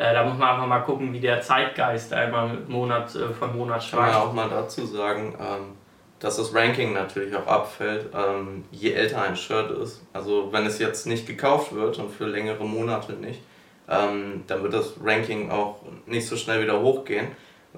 äh, 0.00 0.14
da 0.14 0.24
muss 0.24 0.38
man 0.38 0.48
einfach 0.48 0.66
mal 0.66 0.80
gucken, 0.80 1.12
wie 1.12 1.20
der 1.20 1.42
Zeitgeist 1.42 2.12
einmal 2.14 2.58
Monat 2.68 3.14
äh, 3.14 3.28
von 3.34 3.54
Monat 3.54 3.84
schwankt. 3.84 4.12
Kann 4.12 4.20
man 4.20 4.28
auch 4.28 4.32
mal 4.32 4.48
dazu 4.48 4.86
sagen, 4.86 5.34
ähm, 5.38 5.76
dass 6.20 6.36
das 6.36 6.54
Ranking 6.54 6.94
natürlich 6.94 7.36
auch 7.36 7.46
abfällt, 7.46 8.06
ähm, 8.14 8.64
je 8.70 8.92
älter 8.92 9.20
ein 9.20 9.36
Shirt 9.36 9.70
ist. 9.72 10.02
Also 10.14 10.50
wenn 10.52 10.64
es 10.64 10.78
jetzt 10.78 11.06
nicht 11.06 11.26
gekauft 11.26 11.74
wird 11.74 11.98
und 11.98 12.10
für 12.10 12.24
längere 12.24 12.64
Monate 12.64 13.12
nicht, 13.12 13.42
ähm, 13.90 14.44
dann 14.46 14.62
wird 14.62 14.72
das 14.72 14.94
Ranking 15.04 15.50
auch 15.50 15.80
nicht 16.06 16.26
so 16.26 16.36
schnell 16.36 16.62
wieder 16.62 16.80
hochgehen. 16.80 17.28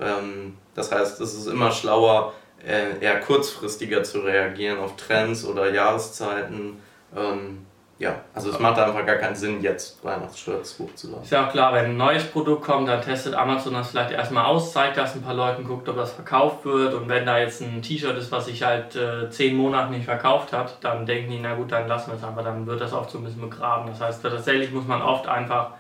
Ähm, 0.01 0.57
das 0.77 0.93
heißt, 0.93 1.21
es 1.21 1.35
ist 1.35 1.47
immer 1.47 1.73
schlauer, 1.73 2.35
eher 2.67 3.21
kurzfristiger 3.21 4.03
zu 4.03 4.21
reagieren 4.21 4.79
auf 4.79 4.97
Trends 4.97 5.45
oder 5.45 5.73
Jahreszeiten. 5.73 6.81
Ähm, 7.17 7.67
ja, 7.99 8.17
also 8.35 8.51
es 8.51 8.59
macht 8.59 8.81
einfach 8.81 9.07
gar 9.07 9.15
keinen 9.17 9.37
Sinn, 9.37 9.63
jetzt 9.63 10.05
Weihnachtsshirts 10.05 10.77
hochzuladen. 10.81 11.23
Ist 11.23 11.31
ja 11.31 11.47
auch 11.47 11.53
klar, 11.53 11.73
wenn 11.73 11.85
ein 11.85 11.97
neues 11.97 12.25
Produkt 12.25 12.65
kommt, 12.65 12.89
dann 12.89 13.01
testet 13.01 13.33
Amazon 13.35 13.75
das 13.75 13.91
vielleicht 13.91 14.11
erstmal 14.11 14.45
aus, 14.45 14.73
zeigt 14.73 14.97
das 14.97 15.15
ein 15.15 15.23
paar 15.23 15.35
Leuten, 15.35 15.63
guckt, 15.63 15.89
ob 15.89 15.95
das 15.95 16.13
verkauft 16.13 16.65
wird. 16.65 16.95
Und 16.95 17.09
wenn 17.09 17.25
da 17.25 17.39
jetzt 17.39 17.61
ein 17.61 17.81
T-Shirt 17.81 18.17
ist, 18.19 18.33
was 18.33 18.47
sich 18.47 18.65
halt 18.65 18.97
äh, 18.97 19.31
zehn 19.31 19.57
Monate 19.57 19.93
nicht 19.93 20.05
verkauft 20.05 20.53
hat, 20.53 20.79
dann 20.83 21.07
denken 21.07 21.31
die, 21.31 21.39
na 21.39 21.55
gut, 21.55 21.71
dann 21.71 21.87
lassen 21.87 22.11
wir 22.11 22.17
es 22.17 22.25
aber 22.25 22.43
dann 22.43 22.67
wird 22.67 22.81
das 22.81 22.93
oft 22.93 23.09
so 23.09 23.19
ein 23.19 23.25
bisschen 23.25 23.43
begraben. 23.43 23.87
Das 23.87 24.01
heißt, 24.01 24.21
tatsächlich 24.21 24.73
muss 24.73 24.87
man 24.87 25.01
oft 25.01 25.29
einfach 25.29 25.75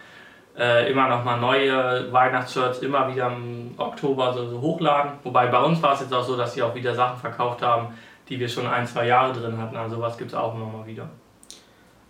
äh, 0.59 0.91
immer 0.91 1.09
noch 1.09 1.25
mal 1.25 1.39
neue 1.39 2.13
Weihnachtsshirts 2.13 2.81
immer 2.81 3.09
wieder 3.13 3.29
im 3.29 3.75
Oktober 3.77 4.33
so, 4.35 4.49
so 4.49 4.61
hochladen. 4.61 5.13
Wobei 5.23 5.47
bei 5.47 5.63
uns 5.63 5.83
war 5.83 5.95
es 5.95 6.01
jetzt 6.01 6.13
auch 6.13 6.25
so, 6.25 6.37
dass 6.37 6.55
sie 6.55 6.63
auch 6.63 6.75
wieder 6.75 6.95
Sachen 6.95 7.19
verkauft 7.19 7.63
haben, 7.63 7.95
die 8.29 8.39
wir 8.39 8.49
schon 8.49 8.67
ein, 8.67 8.87
zwei 8.87 9.07
Jahre 9.07 9.33
drin 9.33 9.59
hatten. 9.59 9.77
Also 9.77 10.01
was 10.01 10.17
gibt 10.19 10.33
es 10.33 10.37
auch 10.37 10.55
immer 10.55 10.67
mal 10.67 10.87
wieder. 10.87 11.09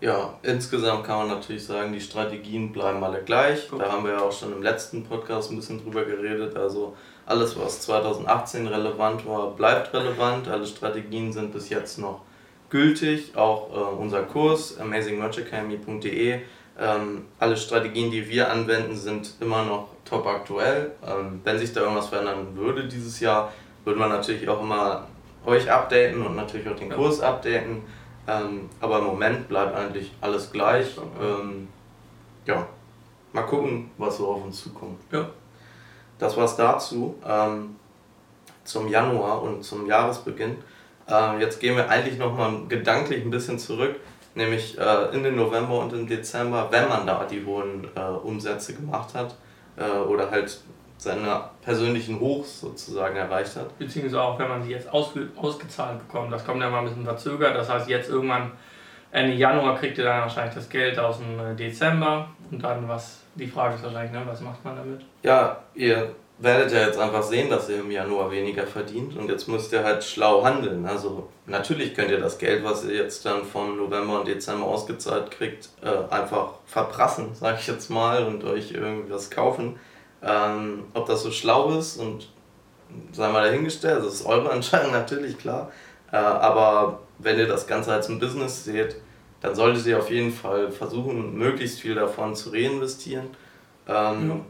Ja, 0.03 0.35
insgesamt 0.43 1.05
kann 1.05 1.19
man 1.19 1.29
natürlich 1.29 1.65
sagen, 1.65 1.93
die 1.93 2.01
Strategien 2.01 2.73
bleiben 2.73 3.05
alle 3.05 3.23
gleich. 3.23 3.69
Da 3.79 3.93
haben 3.93 4.05
wir 4.05 4.15
ja 4.15 4.21
auch 4.21 4.33
schon 4.33 4.53
im 4.53 4.61
letzten 4.61 5.05
Podcast 5.05 5.53
ein 5.53 5.57
bisschen 5.57 5.81
drüber 5.81 6.05
geredet. 6.05 6.57
Also 6.57 6.97
alles, 7.25 7.57
was 7.57 7.83
2018 7.83 8.67
relevant 8.67 9.25
war, 9.29 9.53
bleibt 9.53 9.95
relevant. 9.95 10.49
Alle 10.49 10.67
Strategien 10.67 11.33
sind 11.33 11.53
bis 11.53 11.69
jetzt 11.69 12.01
noch 12.01 12.23
gültig. 12.69 13.37
Auch 13.37 13.71
äh, 13.71 13.95
unser 13.97 14.25
Kurs 14.25 14.77
amazingmerchacademy.de. 14.81 16.41
Ähm, 16.79 17.26
alle 17.38 17.57
Strategien, 17.57 18.11
die 18.11 18.29
wir 18.29 18.50
anwenden, 18.50 18.97
sind 18.97 19.35
immer 19.41 19.64
noch 19.64 19.88
top 20.05 20.26
aktuell. 20.26 20.93
Ähm, 21.07 21.41
wenn 21.45 21.59
sich 21.59 21.73
da 21.73 21.81
irgendwas 21.81 22.09
verändern 22.09 22.55
würde 22.55 22.88
dieses 22.88 23.21
Jahr, 23.21 23.52
würde 23.85 23.99
man 23.99 24.09
natürlich 24.09 24.49
auch 24.49 24.61
immer 24.61 25.07
euch 25.45 25.71
updaten 25.71 26.25
und 26.25 26.37
natürlich 26.37 26.69
auch 26.69 26.76
den 26.76 26.91
Kurs 26.91 27.21
updaten. 27.21 27.83
Ähm, 28.26 28.71
aber 28.81 28.99
im 28.99 29.05
Moment 29.05 29.49
bleibt 29.49 29.75
eigentlich 29.76 30.12
alles 30.21 30.52
gleich. 30.52 30.97
Ähm, 31.21 31.69
ja, 32.47 32.67
mal 33.33 33.43
gucken, 33.43 33.91
was 33.99 34.17
so 34.19 34.29
auf 34.29 34.45
uns 34.45 34.62
zukommt. 34.62 35.00
Ja. 35.11 35.29
Das 36.19 36.37
war's 36.37 36.57
dazu. 36.57 37.17
Ähm, 37.26 37.76
zum 38.64 38.88
Januar 38.88 39.43
und 39.43 39.64
zum 39.64 39.87
Jahresbeginn. 39.87 40.57
Äh, 41.09 41.41
jetzt 41.41 41.61
gehen 41.61 41.76
wir 41.76 41.88
eigentlich 41.88 42.19
nochmal 42.19 42.61
gedanklich 42.69 43.25
ein 43.25 43.31
bisschen 43.31 43.59
zurück, 43.59 43.97
nämlich 44.35 44.79
äh, 44.79 45.15
in 45.15 45.23
den 45.23 45.37
November 45.37 45.81
und 45.81 45.93
im 45.93 46.07
Dezember, 46.07 46.69
wenn 46.71 46.89
man 46.89 47.07
da 47.07 47.25
die 47.25 47.45
hohen 47.45 47.89
äh, 47.95 48.01
Umsätze 48.01 48.75
gemacht 48.75 49.15
hat 49.15 49.35
äh, 49.77 49.99
oder 49.99 50.31
halt 50.31 50.59
seine 50.99 51.45
persönlichen 51.62 52.21
Hochs 52.21 52.61
sozusagen 52.61 53.17
erreicht 53.17 53.57
hat. 53.57 53.77
Beziehungsweise 53.79 54.23
auch, 54.23 54.39
wenn 54.39 54.49
man 54.49 54.62
sie 54.62 54.71
jetzt 54.71 54.93
aus, 54.93 55.12
ausgezahlt 55.37 55.99
bekommt. 55.99 56.33
Das 56.33 56.45
kommt 56.45 56.61
ja 56.61 56.71
mal 56.71 56.79
ein 56.79 56.85
bisschen 56.85 57.05
verzögert. 57.05 57.57
Das 57.57 57.69
heißt, 57.69 57.89
jetzt 57.89 58.09
irgendwann 58.09 58.53
Ende 59.11 59.35
Januar 59.35 59.77
kriegt 59.77 59.99
ihr 59.99 60.05
dann 60.05 60.23
wahrscheinlich 60.23 60.55
das 60.55 60.69
Geld 60.69 60.99
aus 60.99 61.19
dem 61.19 61.39
äh, 61.39 61.55
Dezember 61.55 62.29
und 62.51 62.62
dann 62.62 62.89
was, 62.89 63.21
die 63.35 63.47
Frage 63.47 63.75
ist 63.75 63.83
wahrscheinlich, 63.83 64.12
ne, 64.12 64.23
was 64.25 64.41
macht 64.41 64.65
man 64.65 64.77
damit? 64.77 65.03
Ja, 65.23 65.59
ihr 65.75 66.15
werdet 66.43 66.73
ja 66.73 66.87
jetzt 66.87 66.99
einfach 66.99 67.23
sehen, 67.23 67.51
dass 67.51 67.69
ihr 67.69 67.81
im 67.81 67.91
Januar 67.91 68.31
weniger 68.31 68.67
verdient 68.67 69.17
und 69.17 69.29
jetzt 69.29 69.47
müsst 69.49 69.73
ihr 69.73 69.85
halt 69.85 70.03
schlau 70.03 70.45
handeln. 70.45 70.85
Also 70.87 71.29
natürlich 71.47 71.95
könnt 71.95 72.11
ihr 72.11 72.19
das 72.19 72.39
Geld, 72.39 72.65
was 72.65 72.85
ihr 72.85 72.97
jetzt 72.97 73.25
dann 73.25 73.45
vom 73.45 73.77
November 73.77 74.19
und 74.21 74.27
Dezember 74.27 74.67
ausgezahlt 74.67 75.31
kriegt, 75.31 75.69
äh, 75.83 76.13
einfach 76.13 76.55
verprassen, 76.67 77.29
sag 77.35 77.61
ich 77.61 77.69
jetzt 77.69 77.91
mal, 77.91 78.25
und 78.25 78.45
euch 78.45 78.73
irgendwas 78.73 79.31
kaufen. 79.31 79.79
Ähm, 80.23 80.85
ob 80.95 81.07
das 81.07 81.23
so 81.23 81.31
schlau 81.31 81.79
ist 81.79 81.97
und 81.97 82.29
sei 83.13 83.29
mal 83.31 83.45
dahingestellt, 83.45 84.05
das 84.05 84.15
ist 84.15 84.27
eure 84.27 84.51
Entscheidung 84.53 84.93
natürlich, 84.93 85.39
klar. 85.39 85.71
Äh, 86.11 86.17
aber 86.17 87.01
wenn 87.19 87.39
ihr 87.39 87.47
das 87.47 87.69
Ganze 87.69 87.93
als 87.93 88.09
ein 88.09 88.19
Business 88.19 88.65
seht, 88.65 88.97
dann 89.41 89.55
solltet 89.55 89.87
ihr 89.87 89.99
auf 89.99 90.11
jeden 90.11 90.33
Fall 90.33 90.71
versuchen, 90.73 91.37
möglichst 91.37 91.81
viel 91.81 91.95
davon 91.95 92.35
zu 92.35 92.51
reinvestieren. 92.51 93.29
Ähm, 93.89 94.45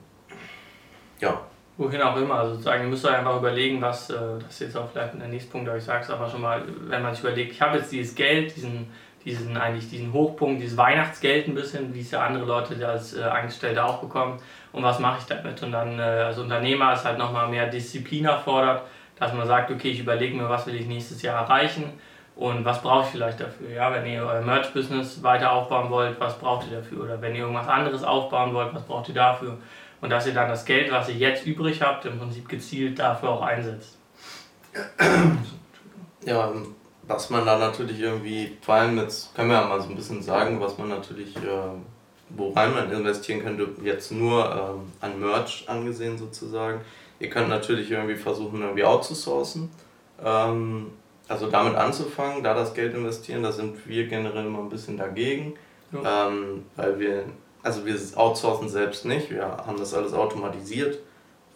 ja. 1.21 1.29
ja. 1.29 1.41
Wohin 1.79 2.03
auch 2.03 2.17
immer, 2.17 2.35
also 2.35 2.53
sozusagen, 2.53 2.83
ihr 2.83 2.89
müsst 2.89 3.05
euch 3.07 3.15
einfach 3.15 3.39
überlegen, 3.39 3.81
was, 3.81 4.11
äh, 4.11 4.15
das 4.41 4.51
ist 4.51 4.61
jetzt 4.61 4.77
auch 4.77 4.91
vielleicht 4.91 5.15
der 5.19 5.29
nächste 5.29 5.51
Punkt, 5.51 5.69
aber 5.69 5.79
ich 5.79 5.85
sage 5.85 6.03
es 6.03 6.11
einfach 6.11 6.31
schon 6.31 6.43
mal, 6.43 6.63
wenn 6.89 7.03
man 7.03 7.15
sich 7.15 7.25
überlegt, 7.25 7.53
ich 7.53 7.63
habe 7.63 7.79
jetzt 7.79 7.91
dieses 7.91 8.15
Geld, 8.15 8.55
diesen, 8.55 8.91
diesen 9.25 9.57
eigentlich 9.57 9.89
diesen 9.89 10.13
Hochpunkt, 10.13 10.61
dieses 10.61 10.77
Weihnachtsgeld 10.77 11.49
ein 11.49 11.55
bisschen, 11.55 11.95
wie 11.95 12.01
es 12.01 12.11
ja 12.11 12.27
andere 12.27 12.45
Leute 12.45 12.87
als 12.87 13.17
äh, 13.17 13.23
Angestellte 13.23 13.85
auch 13.85 13.99
bekommen, 14.01 14.39
und 14.73 14.83
was 14.83 14.99
mache 14.99 15.19
ich 15.21 15.27
damit? 15.27 15.63
Und 15.63 15.73
dann 15.73 15.99
äh, 15.99 16.03
als 16.03 16.39
Unternehmer 16.39 16.93
ist 16.95 17.05
halt 17.05 17.19
nochmal 17.19 17.49
mehr 17.49 17.67
Disziplin 17.67 18.25
erfordert, 18.25 18.83
dass 19.19 19.33
man 19.35 19.47
sagt, 19.47 19.71
okay, 19.71 19.91
ich 19.91 20.01
überlege 20.01 20.37
mir, 20.37 20.49
was 20.49 20.67
will 20.67 20.75
ich 20.75 20.87
nächstes 20.87 21.23
Jahr 21.23 21.43
erreichen 21.43 21.85
und 22.35 22.65
was 22.65 22.81
brauche 22.81 23.05
ich 23.05 23.11
vielleicht 23.11 23.41
dafür. 23.41 23.71
Ja, 23.71 23.93
wenn 23.93 24.07
ihr 24.07 24.23
euer 24.23 24.41
Merch-Business 24.41 25.23
weiter 25.23 25.53
aufbauen 25.53 25.91
wollt, 25.91 26.19
was 26.19 26.39
braucht 26.39 26.67
ihr 26.71 26.79
dafür? 26.79 27.05
Oder 27.05 27.21
wenn 27.21 27.35
ihr 27.35 27.43
irgendwas 27.43 27.69
anderes 27.69 28.03
aufbauen 28.03 28.55
wollt, 28.55 28.75
was 28.75 28.83
braucht 28.83 29.09
ihr 29.09 29.15
dafür? 29.15 29.59
Und 30.03 30.11
dass 30.11 30.27
ihr 30.27 30.35
dann 30.35 30.49
das 30.49 30.67
Geld, 30.67 30.93
was 30.93 31.09
ihr 31.09 31.15
jetzt 31.15 31.47
übrig 31.47 31.81
habt, 31.81 32.05
im 32.05 32.19
Prinzip 32.19 32.49
gezielt 32.49 32.99
dafür 32.99 33.31
auch 33.31 33.43
einsetzt. 33.43 33.97
Ja, 36.25 36.53
was 37.05 37.31
man 37.31 37.47
da 37.47 37.59
natürlich 37.59 37.99
irgendwie, 38.01 38.57
vor 38.61 38.75
allem 38.75 38.99
jetzt 38.99 39.35
können 39.35 39.49
wir 39.49 39.57
ja 39.57 39.67
mal 39.67 39.81
so 39.81 39.89
ein 39.89 39.97
bisschen 39.97 40.23
sagen, 40.23 40.61
was 40.61 40.79
man 40.79 40.89
natürlich, 40.89 41.37
äh, 41.37 41.41
woran 42.29 42.75
man 42.75 42.93
investieren 42.93 43.43
könnte, 43.43 43.69
jetzt 43.83 44.13
nur 44.13 44.45
ähm, 44.45 44.93
an 45.01 45.19
Merch 45.19 45.65
angesehen 45.69 46.19
sozusagen. 46.19 46.81
Ihr 47.19 47.29
könnt 47.31 47.49
natürlich 47.49 47.91
irgendwie 47.91 48.17
versuchen, 48.17 48.63
irgendwie 48.63 48.85
outzusourcen. 48.85 49.71
Ähm, 50.25 50.93
also 51.29 51.49
damit 51.49 51.75
anzufangen, 51.77 52.43
da 52.43 52.55
das 52.55 52.75
Geld 52.75 52.95
investieren, 52.95 53.43
da 53.43 53.53
sind 53.53 53.87
wir 53.87 54.07
generell 54.07 54.47
immer 54.47 54.61
ein 54.61 54.69
bisschen 54.69 54.97
dagegen. 54.97 55.55
Ja. 55.93 56.29
Ähm, 56.29 56.65
weil 56.77 56.99
wir, 56.99 57.25
also 57.63 57.87
wir 57.87 57.97
outsourcen 58.17 58.69
selbst 58.69 59.05
nicht, 59.05 59.31
wir 59.31 59.43
haben 59.45 59.79
das 59.79 59.95
alles 59.95 60.13
automatisiert. 60.13 60.99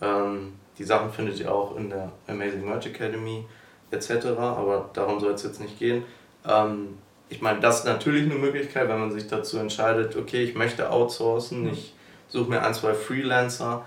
Ähm, 0.00 0.54
die 0.78 0.84
Sachen 0.84 1.10
findet 1.10 1.40
ihr 1.40 1.52
auch 1.52 1.76
in 1.76 1.90
der 1.90 2.12
Amazing 2.28 2.64
Merch 2.64 2.86
Academy 2.86 3.44
etc., 3.90 4.26
aber 4.38 4.90
darum 4.92 5.20
soll 5.20 5.32
es 5.32 5.42
jetzt 5.42 5.60
nicht 5.60 5.78
gehen. 5.78 6.04
Ähm, 6.46 6.98
ich 7.28 7.40
meine, 7.40 7.60
das 7.60 7.80
ist 7.80 7.84
natürlich 7.86 8.24
eine 8.24 8.34
Möglichkeit, 8.34 8.88
wenn 8.88 9.00
man 9.00 9.10
sich 9.10 9.26
dazu 9.26 9.58
entscheidet, 9.58 10.16
okay, 10.16 10.44
ich 10.44 10.54
möchte 10.54 10.90
outsourcen, 10.90 11.62
mhm. 11.62 11.70
ich 11.70 11.94
suche 12.28 12.50
mir 12.50 12.62
ein, 12.62 12.74
zwei 12.74 12.94
Freelancer, 12.94 13.84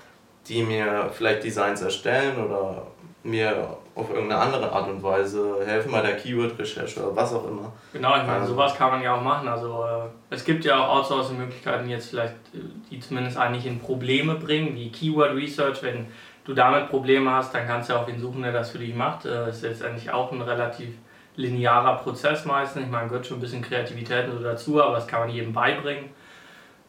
die 0.47 0.63
mir 0.63 1.11
vielleicht 1.13 1.43
Designs 1.43 1.81
erstellen 1.81 2.43
oder 2.43 2.87
mir 3.23 3.77
auf 3.95 4.09
irgendeine 4.09 4.41
andere 4.41 4.71
Art 4.71 4.87
und 4.89 5.01
Weise 5.03 5.57
helfen 5.65 5.91
bei 5.91 6.01
der 6.01 6.15
Keyword-Recherche 6.17 7.01
oder 7.01 7.15
was 7.15 7.33
auch 7.33 7.47
immer. 7.47 7.73
Genau, 7.93 8.15
ich 8.17 8.23
meine, 8.23 8.39
ähm, 8.39 8.47
sowas 8.47 8.75
kann 8.75 8.91
man 8.91 9.01
ja 9.01 9.15
auch 9.15 9.21
machen. 9.21 9.47
Also 9.47 9.83
äh, 9.83 10.33
es 10.33 10.45
gibt 10.45 10.65
ja 10.65 10.77
auch 10.77 10.99
Outsourcing-Möglichkeiten 10.99 11.89
jetzt 11.89 12.09
vielleicht, 12.09 12.33
äh, 12.53 12.59
die 12.89 12.99
zumindest 12.99 13.37
eigentlich 13.37 13.65
in 13.65 13.79
Probleme 13.79 14.35
bringen, 14.35 14.75
wie 14.75 14.91
Keyword-Research. 14.91 15.83
Wenn 15.83 16.07
du 16.45 16.53
damit 16.53 16.89
Probleme 16.89 17.31
hast, 17.31 17.53
dann 17.53 17.67
kannst 17.67 17.89
du 17.89 17.93
ja 17.93 18.01
auch 18.01 18.07
wen 18.07 18.19
suchen, 18.19 18.41
der 18.41 18.51
das 18.51 18.71
für 18.71 18.79
dich 18.79 18.95
macht. 18.95 19.25
Das 19.25 19.47
äh, 19.47 19.49
ist 19.49 19.61
letztendlich 19.63 20.11
auch 20.11 20.31
ein 20.31 20.41
relativ 20.41 20.89
linearer 21.35 21.97
Prozess 21.97 22.45
meistens. 22.45 22.83
Ich 22.83 22.89
meine, 22.89 23.07
gehört 23.07 23.25
schon 23.25 23.37
ein 23.37 23.41
bisschen 23.41 23.61
Kreativität 23.61 24.25
so 24.31 24.39
dazu, 24.43 24.81
aber 24.81 24.95
das 24.95 25.07
kann 25.07 25.21
man 25.21 25.29
jedem 25.29 25.53
beibringen. 25.53 26.09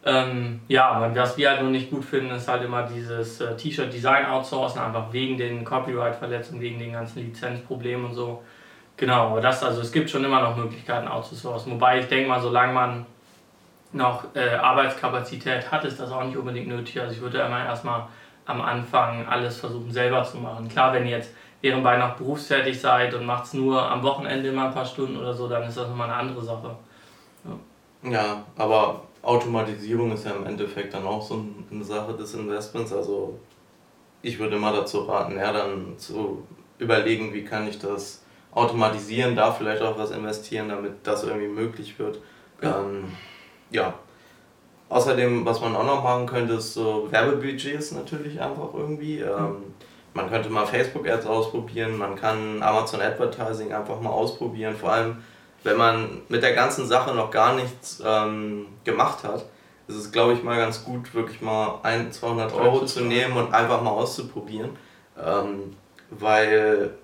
Ähm, 0.02 0.60
ja, 0.68 1.12
was 1.14 1.36
wir 1.36 1.50
halt 1.50 1.60
nur 1.60 1.70
nicht 1.70 1.90
gut 1.90 2.04
finden, 2.04 2.30
ist 2.34 2.48
halt 2.48 2.62
immer 2.64 2.84
dieses 2.84 3.40
äh, 3.40 3.54
T-Shirt-Design 3.54 4.26
outsourcen, 4.26 4.80
einfach 4.80 5.12
wegen 5.12 5.36
den 5.36 5.62
Copyright-Verletzungen, 5.62 6.60
wegen 6.60 6.78
den 6.78 6.92
ganzen 6.92 7.20
Lizenzproblemen 7.20 8.06
und 8.06 8.14
so. 8.14 8.42
Genau, 8.96 9.28
aber 9.28 9.40
das, 9.40 9.62
also 9.62 9.82
es 9.82 9.92
gibt 9.92 10.08
schon 10.08 10.24
immer 10.24 10.40
noch 10.40 10.56
Möglichkeiten 10.56 11.06
outzusourcen. 11.06 11.72
Wobei 11.72 12.00
ich 12.00 12.08
denke 12.08 12.28
mal, 12.28 12.40
solange 12.40 12.72
man 12.72 13.06
noch 13.92 14.24
äh, 14.34 14.50
Arbeitskapazität 14.50 15.70
hat, 15.70 15.84
ist 15.84 16.00
das 16.00 16.12
auch 16.12 16.24
nicht 16.24 16.36
unbedingt 16.36 16.68
nötig. 16.68 17.00
Also 17.00 17.14
ich 17.14 17.20
würde 17.20 17.38
immer 17.38 17.64
erstmal 17.64 18.06
am 18.46 18.60
Anfang 18.62 19.26
alles 19.26 19.58
versuchen 19.58 19.90
selber 19.90 20.24
zu 20.24 20.38
machen. 20.38 20.68
Klar, 20.68 20.92
wenn 20.92 21.06
ihr 21.06 21.18
jetzt 21.18 21.34
nebenbei 21.62 21.96
noch 21.98 22.14
berufstätig 22.16 22.80
seid 22.80 23.14
und 23.14 23.26
macht 23.26 23.44
es 23.44 23.54
nur 23.54 23.82
am 23.90 24.02
Wochenende 24.02 24.48
immer 24.48 24.66
ein 24.66 24.74
paar 24.74 24.84
Stunden 24.84 25.16
oder 25.16 25.34
so, 25.34 25.48
dann 25.48 25.64
ist 25.64 25.76
das 25.76 25.88
nochmal 25.88 26.08
eine 26.08 26.16
andere 26.16 26.42
Sache. 26.42 26.76
Ja, 28.02 28.10
ja 28.10 28.44
aber 28.56 29.02
Automatisierung 29.22 30.12
ist 30.12 30.24
ja 30.24 30.32
im 30.32 30.46
Endeffekt 30.46 30.94
dann 30.94 31.06
auch 31.06 31.22
so 31.22 31.44
eine 31.70 31.84
Sache 31.84 32.14
des 32.14 32.34
Investments. 32.34 32.92
Also 32.92 33.38
ich 34.22 34.38
würde 34.38 34.56
mal 34.56 34.72
dazu 34.72 35.00
raten, 35.02 35.36
ja, 35.36 35.52
dann 35.52 35.98
zu 35.98 36.46
überlegen, 36.78 37.32
wie 37.32 37.44
kann 37.44 37.68
ich 37.68 37.78
das 37.78 38.22
automatisieren, 38.52 39.36
da 39.36 39.52
vielleicht 39.52 39.82
auch 39.82 39.98
was 39.98 40.10
investieren, 40.10 40.68
damit 40.68 40.94
das 41.04 41.24
irgendwie 41.24 41.48
möglich 41.48 41.98
wird. 41.98 42.18
Ja. 42.62 42.80
Ähm, 42.80 43.04
ja. 43.70 43.94
Außerdem, 44.88 45.44
was 45.44 45.60
man 45.60 45.76
auch 45.76 45.86
noch 45.86 46.02
machen 46.02 46.26
könnte, 46.26 46.54
ist 46.54 46.74
so 46.74 47.06
Werbebudgets 47.10 47.92
natürlich 47.92 48.40
einfach 48.40 48.74
irgendwie. 48.74 49.20
Ähm, 49.20 49.74
man 50.14 50.28
könnte 50.28 50.50
mal 50.50 50.66
Facebook-Ads 50.66 51.26
ausprobieren, 51.26 51.96
man 51.96 52.16
kann 52.16 52.60
Amazon 52.62 53.00
Advertising 53.00 53.72
einfach 53.72 54.00
mal 54.00 54.10
ausprobieren, 54.10 54.74
vor 54.74 54.90
allem 54.90 55.18
wenn 55.62 55.76
man 55.76 56.22
mit 56.28 56.42
der 56.42 56.54
ganzen 56.54 56.86
Sache 56.86 57.14
noch 57.14 57.30
gar 57.30 57.54
nichts 57.54 58.02
ähm, 58.04 58.66
gemacht 58.84 59.24
hat, 59.24 59.44
ist 59.88 59.96
es, 59.96 60.12
glaube 60.12 60.32
ich, 60.34 60.42
mal 60.42 60.56
ganz 60.56 60.84
gut, 60.84 61.14
wirklich 61.14 61.40
mal 61.40 61.80
ein, 61.82 62.12
200 62.12 62.54
Euro 62.54 62.86
zu 62.86 63.02
nehmen 63.02 63.36
und 63.36 63.52
einfach 63.52 63.82
mal 63.82 63.90
auszuprobieren. 63.90 64.70
Ähm, 65.22 65.76
weil, 66.10 66.94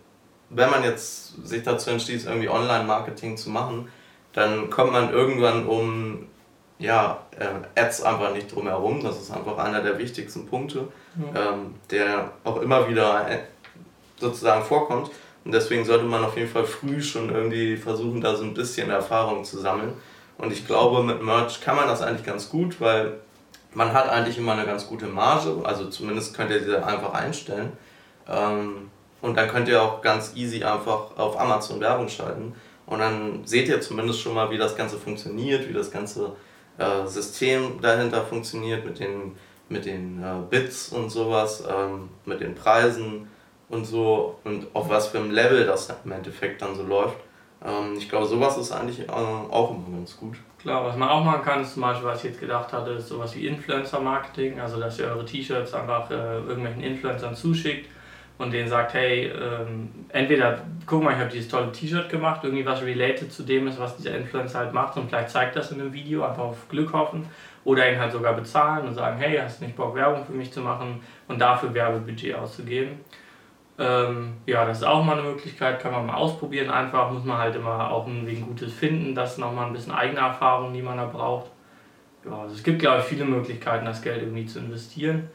wenn 0.51 0.71
man 0.71 0.85
jetzt 0.85 1.47
sich 1.47 1.63
dazu 1.63 1.91
entschließt, 1.91 2.27
irgendwie 2.27 2.49
Online-Marketing 2.49 3.37
zu 3.37 3.51
machen, 3.51 3.89
dann 4.33 4.71
kommt 4.71 4.93
man 4.93 5.13
irgendwann 5.13 5.67
um 5.67 6.27
ja, 6.79 7.23
äh, 7.39 7.81
Ads 7.81 8.03
einfach 8.03 8.33
nicht 8.33 8.55
drum 8.55 8.67
herum. 8.67 9.03
Das 9.03 9.21
ist 9.21 9.31
einfach 9.31 9.59
einer 9.59 9.83
der 9.83 9.99
wichtigsten 9.99 10.47
Punkte, 10.47 10.89
ja. 11.35 11.53
ähm, 11.53 11.75
der 11.91 12.33
auch 12.45 12.61
immer 12.61 12.89
wieder 12.89 13.29
äh, 13.31 13.39
sozusagen 14.19 14.65
vorkommt. 14.65 15.11
Und 15.47 15.53
deswegen 15.53 15.85
sollte 15.85 16.05
man 16.05 16.25
auf 16.25 16.37
jeden 16.37 16.51
Fall 16.51 16.65
früh 16.65 17.01
schon 17.01 17.31
irgendwie 17.31 17.77
versuchen, 17.77 18.21
da 18.21 18.35
so 18.35 18.43
ein 18.43 18.53
bisschen 18.53 18.91
Erfahrung 18.91 19.45
zu 19.45 19.61
sammeln. 19.61 19.93
Und 20.39 20.53
ich 20.53 20.67
glaube, 20.67 21.05
mit 21.05 21.23
Merch 21.23 21.61
kann 21.61 21.77
man 21.77 21.87
das 21.87 22.03
eigentlich 22.03 22.27
ganz 22.27 22.49
gut, 22.49 22.81
weil 22.81 23.13
man 23.73 23.93
hat 23.93 24.09
eigentlich 24.09 24.39
immer 24.39 24.55
eine 24.55 24.67
ganz 24.67 24.89
gute 24.89 25.07
Marge. 25.07 25.55
Also 25.63 25.89
zumindest 25.89 26.35
könnt 26.35 26.51
ihr 26.51 26.59
diese 26.59 26.85
einfach 26.85 27.15
einstellen. 27.15 27.71
Ähm, 28.29 28.91
und 29.23 29.37
dann 29.37 29.49
könnt 29.49 29.69
ihr 29.69 29.81
auch 29.81 30.03
ganz 30.03 30.33
easy 30.35 30.65
einfach 30.65 31.17
auf 31.17 31.39
Amazon 31.39 31.79
Werbung 31.79 32.09
schalten. 32.09 32.57
Und 32.87 32.99
dann 32.99 33.43
seht 33.45 33.69
ihr 33.69 33.81
zumindest 33.81 34.23
schon 34.23 34.35
mal, 34.35 34.51
wie 34.51 34.59
das 34.59 34.75
Ganze 34.75 34.97
funktioniert, 34.97 35.69
wie 35.69 35.73
das 35.73 35.93
ganze 35.93 36.33
äh, 36.77 37.07
System 37.07 37.81
dahinter 37.81 38.25
funktioniert 38.25 38.85
mit 38.85 38.99
den, 38.99 39.37
mit 39.69 39.87
den 39.87 40.21
äh, 40.25 40.43
Bits 40.51 40.89
und 40.89 41.09
sowas, 41.11 41.63
ähm, 41.71 42.09
mit 42.25 42.41
den 42.41 42.57
Preisen 42.57 43.29
und 43.69 43.85
so 43.85 44.39
und 44.45 44.67
auf 44.75 44.89
was 44.89 45.09
für 45.09 45.19
einem 45.19 45.31
Level 45.31 45.67
das 45.67 45.93
im 46.05 46.13
Endeffekt 46.13 46.63
dann 46.63 46.75
so 46.75 46.83
läuft. 46.83 47.17
Ähm, 47.65 47.95
ich 47.97 48.09
glaube, 48.09 48.27
sowas 48.27 48.57
ist 48.59 48.73
eigentlich 48.73 49.01
äh, 49.01 49.11
auch 49.11 49.71
immer 49.71 49.97
ganz 49.97 50.17
gut. 50.17 50.37
Klar, 50.61 50.85
was 50.85 50.97
man 50.97 51.09
auch 51.09 51.25
machen 51.25 51.43
kann, 51.43 51.63
ist 51.63 51.75
zum 51.75 51.83
Beispiel, 51.83 52.09
was 52.09 52.19
ich 52.19 52.31
jetzt 52.31 52.41
gedacht 52.41 52.73
hatte, 52.73 52.93
ist 52.93 53.09
sowas 53.09 53.35
wie 53.35 53.47
Influencer-Marketing, 53.47 54.61
also 54.61 54.81
dass 54.81 54.99
ihr 54.99 55.07
eure 55.07 55.25
T-Shirts 55.25 55.75
einfach 55.75 56.11
äh, 56.11 56.15
irgendwelchen 56.15 56.83
Influencern 56.83 57.35
zuschickt 57.35 57.89
und 58.39 58.53
denen 58.53 58.69
sagt, 58.69 58.95
hey, 58.95 59.29
ähm, 59.29 59.89
entweder 60.11 60.61
guck 60.85 61.03
mal, 61.03 61.13
ich 61.13 61.19
habe 61.19 61.31
dieses 61.31 61.49
tolle 61.49 61.73
T-Shirt 61.73 62.09
gemacht, 62.11 62.41
irgendwie 62.43 62.67
was 62.67 62.83
related 62.83 63.33
zu 63.33 63.43
dem 63.43 63.67
ist, 63.69 63.79
was 63.79 63.97
dieser 63.97 64.17
Influencer 64.17 64.59
halt 64.59 64.73
macht 64.73 64.97
und 64.97 65.09
vielleicht 65.09 65.31
zeigt 65.31 65.57
das 65.57 65.73
in 65.73 65.81
einem 65.81 65.93
Video, 65.93 66.25
einfach 66.25 66.45
auf 66.45 66.69
Glück 66.69 66.93
hoffen 66.93 67.27
oder 67.65 67.91
ihn 67.91 67.99
halt 67.99 68.13
sogar 68.13 68.35
bezahlen 68.35 68.87
und 68.87 68.95
sagen, 68.95 69.19
hey, 69.19 69.39
hast 69.39 69.61
du 69.61 69.65
nicht 69.65 69.77
Bock 69.77 69.95
Werbung 69.95 70.25
für 70.25 70.33
mich 70.33 70.53
zu 70.53 70.61
machen 70.61 71.01
und 71.29 71.41
dafür 71.41 71.73
Werbebudget 71.73 72.35
auszugeben. 72.35 73.01
Ähm, 73.79 74.35
ja, 74.47 74.65
das 74.65 74.79
ist 74.79 74.85
auch 74.85 75.05
mal 75.05 75.19
eine 75.19 75.29
Möglichkeit, 75.29 75.81
kann 75.81 75.93
man 75.93 76.07
mal 76.07 76.15
ausprobieren. 76.15 76.71
Einfach 76.71 77.11
muss 77.11 77.25
man 77.25 77.39
halt 77.39 77.57
immer 77.57 77.91
auch 77.91 78.07
ein 78.07 78.27
wenig 78.27 78.47
Gutes 78.47 78.73
finden. 78.73 79.15
Das 79.15 79.33
ist 79.33 79.39
nochmal 79.39 79.67
ein 79.67 79.73
bisschen 79.73 79.93
eigene 79.93 80.21
Erfahrung, 80.21 80.73
die 80.73 80.83
man 80.83 80.97
da 80.97 81.05
braucht. 81.05 81.51
Ja, 82.25 82.39
also 82.39 82.55
es 82.55 82.63
gibt, 82.63 82.81
glaube 82.81 83.01
ich, 83.01 83.05
viele 83.05 83.25
Möglichkeiten, 83.25 83.85
das 83.85 84.03
Geld 84.03 84.23
irgendwie 84.23 84.47
zu 84.47 84.59
investieren. 84.61 85.29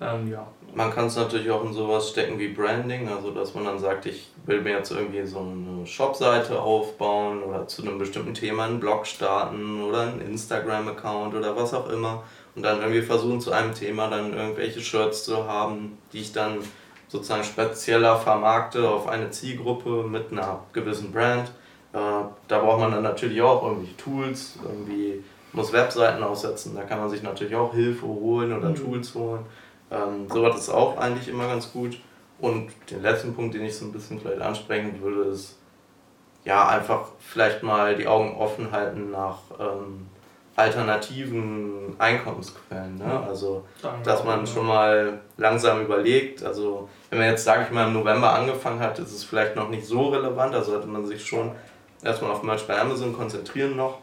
Ähm, 0.00 0.30
ja. 0.30 0.46
Man 0.74 0.92
kann 0.92 1.06
es 1.06 1.16
natürlich 1.16 1.50
auch 1.50 1.64
in 1.64 1.72
sowas 1.72 2.10
stecken 2.10 2.38
wie 2.38 2.48
Branding, 2.48 3.08
also 3.08 3.30
dass 3.30 3.54
man 3.54 3.64
dann 3.64 3.78
sagt, 3.78 4.04
ich 4.04 4.30
will 4.44 4.60
mir 4.60 4.72
jetzt 4.72 4.90
irgendwie 4.90 5.24
so 5.24 5.38
eine 5.38 5.86
Shopseite 5.86 6.60
aufbauen 6.60 7.42
oder 7.42 7.66
zu 7.66 7.82
einem 7.82 7.98
bestimmten 7.98 8.34
Thema 8.34 8.64
einen 8.64 8.78
Blog 8.78 9.06
starten 9.06 9.82
oder 9.82 10.02
einen 10.02 10.20
Instagram-Account 10.20 11.34
oder 11.34 11.56
was 11.56 11.72
auch 11.72 11.88
immer 11.88 12.24
und 12.54 12.62
dann 12.62 12.80
irgendwie 12.80 13.00
versuchen 13.00 13.40
zu 13.40 13.52
einem 13.52 13.72
Thema 13.72 14.08
dann 14.08 14.34
irgendwelche 14.34 14.80
Shirts 14.80 15.24
zu 15.24 15.46
haben, 15.46 15.96
die 16.12 16.20
ich 16.20 16.32
dann 16.32 16.58
sozusagen 17.08 17.44
spezieller 17.44 18.16
vermarkte 18.16 18.88
auf 18.88 19.08
eine 19.08 19.30
Zielgruppe 19.30 20.04
mit 20.04 20.32
einer 20.32 20.60
gewissen 20.72 21.12
Brand. 21.12 21.48
Äh, 21.92 21.98
da 22.48 22.58
braucht 22.58 22.80
man 22.80 22.92
dann 22.92 23.02
natürlich 23.02 23.40
auch 23.42 23.62
irgendwie 23.62 23.92
Tools, 23.94 24.58
irgendwie 24.62 25.22
muss 25.52 25.72
Webseiten 25.72 26.22
aufsetzen, 26.22 26.74
da 26.74 26.82
kann 26.82 26.98
man 26.98 27.08
sich 27.08 27.22
natürlich 27.22 27.54
auch 27.54 27.72
Hilfe 27.72 28.06
holen 28.06 28.52
oder 28.52 28.70
mhm. 28.70 28.74
Tools 28.74 29.14
holen. 29.14 29.46
Ähm, 29.90 30.28
sowas 30.28 30.58
ist 30.58 30.68
auch 30.68 30.98
eigentlich 30.98 31.28
immer 31.28 31.46
ganz 31.46 31.72
gut. 31.72 31.98
Und 32.38 32.70
den 32.90 33.02
letzten 33.02 33.34
Punkt, 33.34 33.54
den 33.54 33.64
ich 33.64 33.76
so 33.76 33.86
ein 33.86 33.92
bisschen 33.92 34.20
vielleicht 34.20 34.42
ansprechen 34.42 35.00
würde, 35.00 35.30
ist 35.30 35.56
ja 36.44 36.68
einfach 36.68 37.08
vielleicht 37.18 37.62
mal 37.62 37.96
die 37.96 38.06
Augen 38.06 38.36
offen 38.36 38.70
halten 38.70 39.10
nach 39.10 39.38
ähm, 39.58 40.06
alternativen 40.56 41.94
Einkommensquellen. 41.98 42.96
Ne? 42.96 43.24
Also, 43.28 43.64
dass 44.02 44.24
man 44.24 44.46
schon 44.46 44.66
mal 44.66 45.20
langsam 45.36 45.82
überlegt. 45.82 46.42
Also, 46.42 46.88
wenn 47.10 47.18
man 47.18 47.28
jetzt, 47.28 47.44
sage 47.44 47.64
ich 47.64 47.70
mal, 47.70 47.86
im 47.86 47.92
November 47.92 48.34
angefangen 48.34 48.80
hat, 48.80 48.98
ist 48.98 49.12
es 49.12 49.22
vielleicht 49.22 49.54
noch 49.54 49.68
nicht 49.68 49.86
so 49.86 50.08
relevant. 50.08 50.54
Da 50.54 50.62
sollte 50.62 50.86
man 50.86 51.04
sich 51.04 51.24
schon 51.24 51.52
erstmal 52.02 52.30
auf 52.30 52.42
Merch 52.42 52.66
bei 52.66 52.80
Amazon 52.80 53.12
konzentrieren 53.12 53.76
noch. 53.76 53.98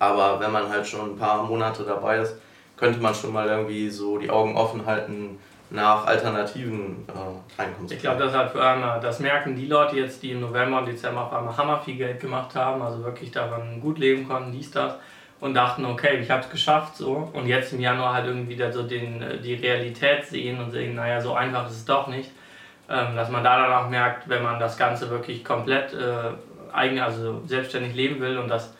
Aber 0.00 0.40
wenn 0.40 0.50
man 0.50 0.68
halt 0.68 0.86
schon 0.86 1.12
ein 1.12 1.16
paar 1.16 1.44
Monate 1.44 1.84
dabei 1.84 2.18
ist, 2.18 2.34
könnte 2.76 2.98
man 3.00 3.14
schon 3.14 3.32
mal 3.32 3.46
irgendwie 3.46 3.90
so 3.90 4.18
die 4.18 4.30
Augen 4.30 4.56
offen 4.56 4.84
halten 4.86 5.38
nach 5.68 6.04
alternativen 6.06 7.06
äh, 7.06 7.60
Einkommensquellen. 7.62 7.90
Ich 7.90 8.00
glaube, 8.00 8.24
das 8.24 8.34
hat 8.34 8.50
für 8.50 8.64
einmal, 8.64 8.98
das 9.00 9.20
merken 9.20 9.54
die 9.54 9.66
Leute 9.66 9.96
jetzt, 9.96 10.20
die 10.22 10.32
im 10.32 10.40
November 10.40 10.78
und 10.78 10.86
Dezember 10.86 11.26
auf 11.26 11.32
einmal 11.32 11.56
hammer 11.56 11.78
viel 11.78 11.96
Geld 11.96 12.18
gemacht 12.18 12.56
haben, 12.56 12.82
also 12.82 13.04
wirklich 13.04 13.30
daran 13.30 13.80
gut 13.80 13.98
leben 13.98 14.26
konnten, 14.26 14.50
dies, 14.50 14.72
das 14.72 14.94
und 15.40 15.54
dachten, 15.54 15.84
okay, 15.84 16.18
ich 16.18 16.30
habe 16.30 16.42
es 16.42 16.50
geschafft 16.50 16.96
so 16.96 17.30
und 17.32 17.46
jetzt 17.46 17.72
im 17.72 17.80
Januar 17.80 18.14
halt 18.14 18.26
irgendwie 18.26 18.54
wieder 18.54 18.72
so 18.72 18.82
den, 18.82 19.22
äh, 19.22 19.38
die 19.38 19.54
Realität 19.54 20.26
sehen 20.26 20.60
und 20.60 20.70
sehen, 20.70 20.94
naja, 20.94 21.20
so 21.20 21.34
einfach 21.34 21.66
ist 21.66 21.76
es 21.76 21.84
doch 21.84 22.06
nicht. 22.06 22.30
Ähm, 22.88 23.14
dass 23.14 23.30
man 23.30 23.44
da 23.44 23.62
dann 23.62 23.72
auch 23.72 23.88
merkt, 23.88 24.28
wenn 24.28 24.42
man 24.42 24.58
das 24.58 24.76
Ganze 24.76 25.10
wirklich 25.10 25.44
komplett 25.44 25.94
äh, 25.94 26.32
eigen, 26.72 27.00
also 27.00 27.42
selbstständig 27.46 27.94
leben 27.94 28.20
will 28.20 28.36
und 28.38 28.48
das 28.48 28.74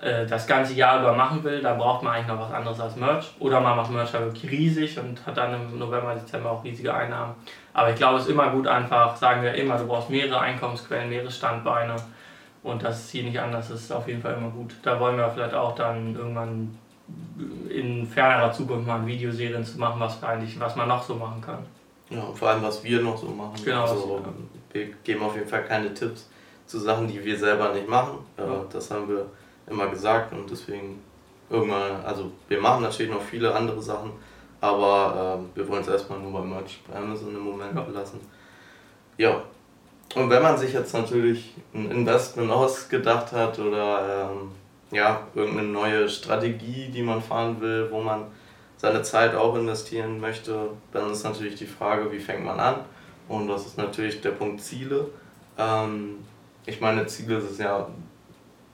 äh, 0.00 0.26
das 0.26 0.46
ganze 0.46 0.72
Jahr 0.74 1.00
über 1.00 1.12
machen 1.12 1.44
will, 1.44 1.60
dann 1.60 1.76
braucht 1.76 2.02
man 2.02 2.14
eigentlich 2.14 2.28
noch 2.28 2.40
was 2.40 2.52
anderes 2.52 2.80
als 2.80 2.96
Merch. 2.96 3.34
Oder 3.38 3.60
man 3.60 3.76
macht 3.76 3.90
Merch 3.90 4.12
halt 4.14 4.24
wirklich 4.24 4.50
riesig 4.50 4.98
und 4.98 5.24
hat 5.26 5.36
dann 5.36 5.54
im 5.54 5.78
November, 5.78 6.14
Dezember 6.14 6.52
auch 6.52 6.64
riesige 6.64 6.94
Einnahmen. 6.94 7.34
Aber 7.74 7.90
ich 7.90 7.96
glaube, 7.96 8.16
es 8.16 8.24
ist 8.24 8.30
immer 8.30 8.48
gut 8.50 8.66
einfach, 8.66 9.16
sagen 9.16 9.42
wir 9.42 9.54
immer, 9.54 9.76
du 9.76 9.86
brauchst 9.86 10.08
mehrere 10.08 10.40
Einkommensquellen, 10.40 11.10
mehrere 11.10 11.30
Standbeine 11.30 11.96
und 12.62 12.82
das 12.82 13.00
ist 13.00 13.10
hier 13.10 13.24
nicht 13.24 13.40
anders, 13.40 13.68
das 13.68 13.80
ist 13.80 13.92
auf 13.92 14.06
jeden 14.06 14.20
Fall 14.20 14.34
immer 14.34 14.50
gut. 14.50 14.74
Da 14.82 14.98
wollen 15.00 15.16
wir 15.16 15.30
vielleicht 15.30 15.54
auch 15.54 15.74
dann 15.74 16.14
irgendwann 16.14 16.76
in 17.68 18.06
fernerer 18.06 18.52
Zukunft 18.52 18.86
mal 18.86 19.04
Videoserien 19.06 19.64
zu 19.64 19.78
machen, 19.78 19.98
was, 19.98 20.22
eigentlich, 20.22 20.58
was 20.60 20.76
man 20.76 20.88
noch 20.88 21.02
so 21.02 21.14
machen 21.14 21.40
kann. 21.40 21.58
Ja, 22.10 22.22
und 22.22 22.36
vor 22.36 22.48
allem, 22.48 22.62
was 22.62 22.82
wir 22.84 23.00
noch 23.00 23.16
so 23.16 23.28
machen. 23.28 23.54
Genau. 23.64 23.82
Also, 23.82 24.22
wir 24.72 24.86
geben 25.04 25.22
auf 25.22 25.34
jeden 25.34 25.48
Fall 25.48 25.64
keine 25.64 25.92
Tipps 25.94 26.28
zu 26.66 26.78
Sachen, 26.78 27.08
die 27.08 27.24
wir 27.24 27.38
selber 27.38 27.72
nicht 27.72 27.88
machen. 27.88 28.18
Ja. 28.36 28.64
Das 28.72 28.90
haben 28.90 29.08
wir 29.08 29.26
immer 29.66 29.88
gesagt 29.88 30.32
und 30.32 30.50
deswegen 30.50 31.00
irgendwann, 31.48 32.04
also 32.04 32.30
wir 32.48 32.60
machen 32.60 32.82
natürlich 32.82 33.12
noch 33.12 33.22
viele 33.22 33.54
andere 33.54 33.80
Sachen, 33.82 34.12
aber 34.60 35.40
äh, 35.40 35.56
wir 35.56 35.68
wollen 35.68 35.82
es 35.82 35.88
erstmal 35.88 36.18
nur 36.18 36.32
bei 36.32 36.46
Merch 36.46 36.80
bei 36.88 36.96
Amazon 36.96 37.34
im 37.34 37.42
Moment 37.42 37.74
ja. 37.74 37.86
lassen. 37.92 38.20
Ja, 39.16 39.42
und 40.14 40.28
wenn 40.28 40.42
man 40.42 40.58
sich 40.58 40.72
jetzt 40.72 40.92
natürlich 40.92 41.54
ein 41.72 41.90
Investment 41.90 42.50
ausgedacht 42.50 43.32
hat 43.32 43.58
oder 43.58 44.30
ähm, 44.32 44.50
ja, 44.90 45.20
irgendeine 45.34 45.68
neue 45.68 46.08
Strategie, 46.08 46.88
die 46.92 47.02
man 47.02 47.22
fahren 47.22 47.60
will, 47.60 47.88
wo 47.90 48.00
man 48.00 48.24
seine 48.76 49.02
Zeit 49.02 49.34
auch 49.34 49.54
investieren 49.56 50.20
möchte, 50.20 50.70
dann 50.92 51.12
ist 51.12 51.22
natürlich 51.22 51.54
die 51.54 51.66
Frage, 51.66 52.10
wie 52.10 52.18
fängt 52.18 52.44
man 52.44 52.58
an? 52.58 52.76
Und 53.28 53.46
das 53.46 53.66
ist 53.66 53.78
natürlich 53.78 54.20
der 54.20 54.32
Punkt 54.32 54.60
Ziele. 54.60 55.06
Ähm, 55.56 56.16
ich 56.66 56.80
meine, 56.80 57.06
Ziele 57.06 57.36
ist 57.36 57.60
ja 57.60 57.88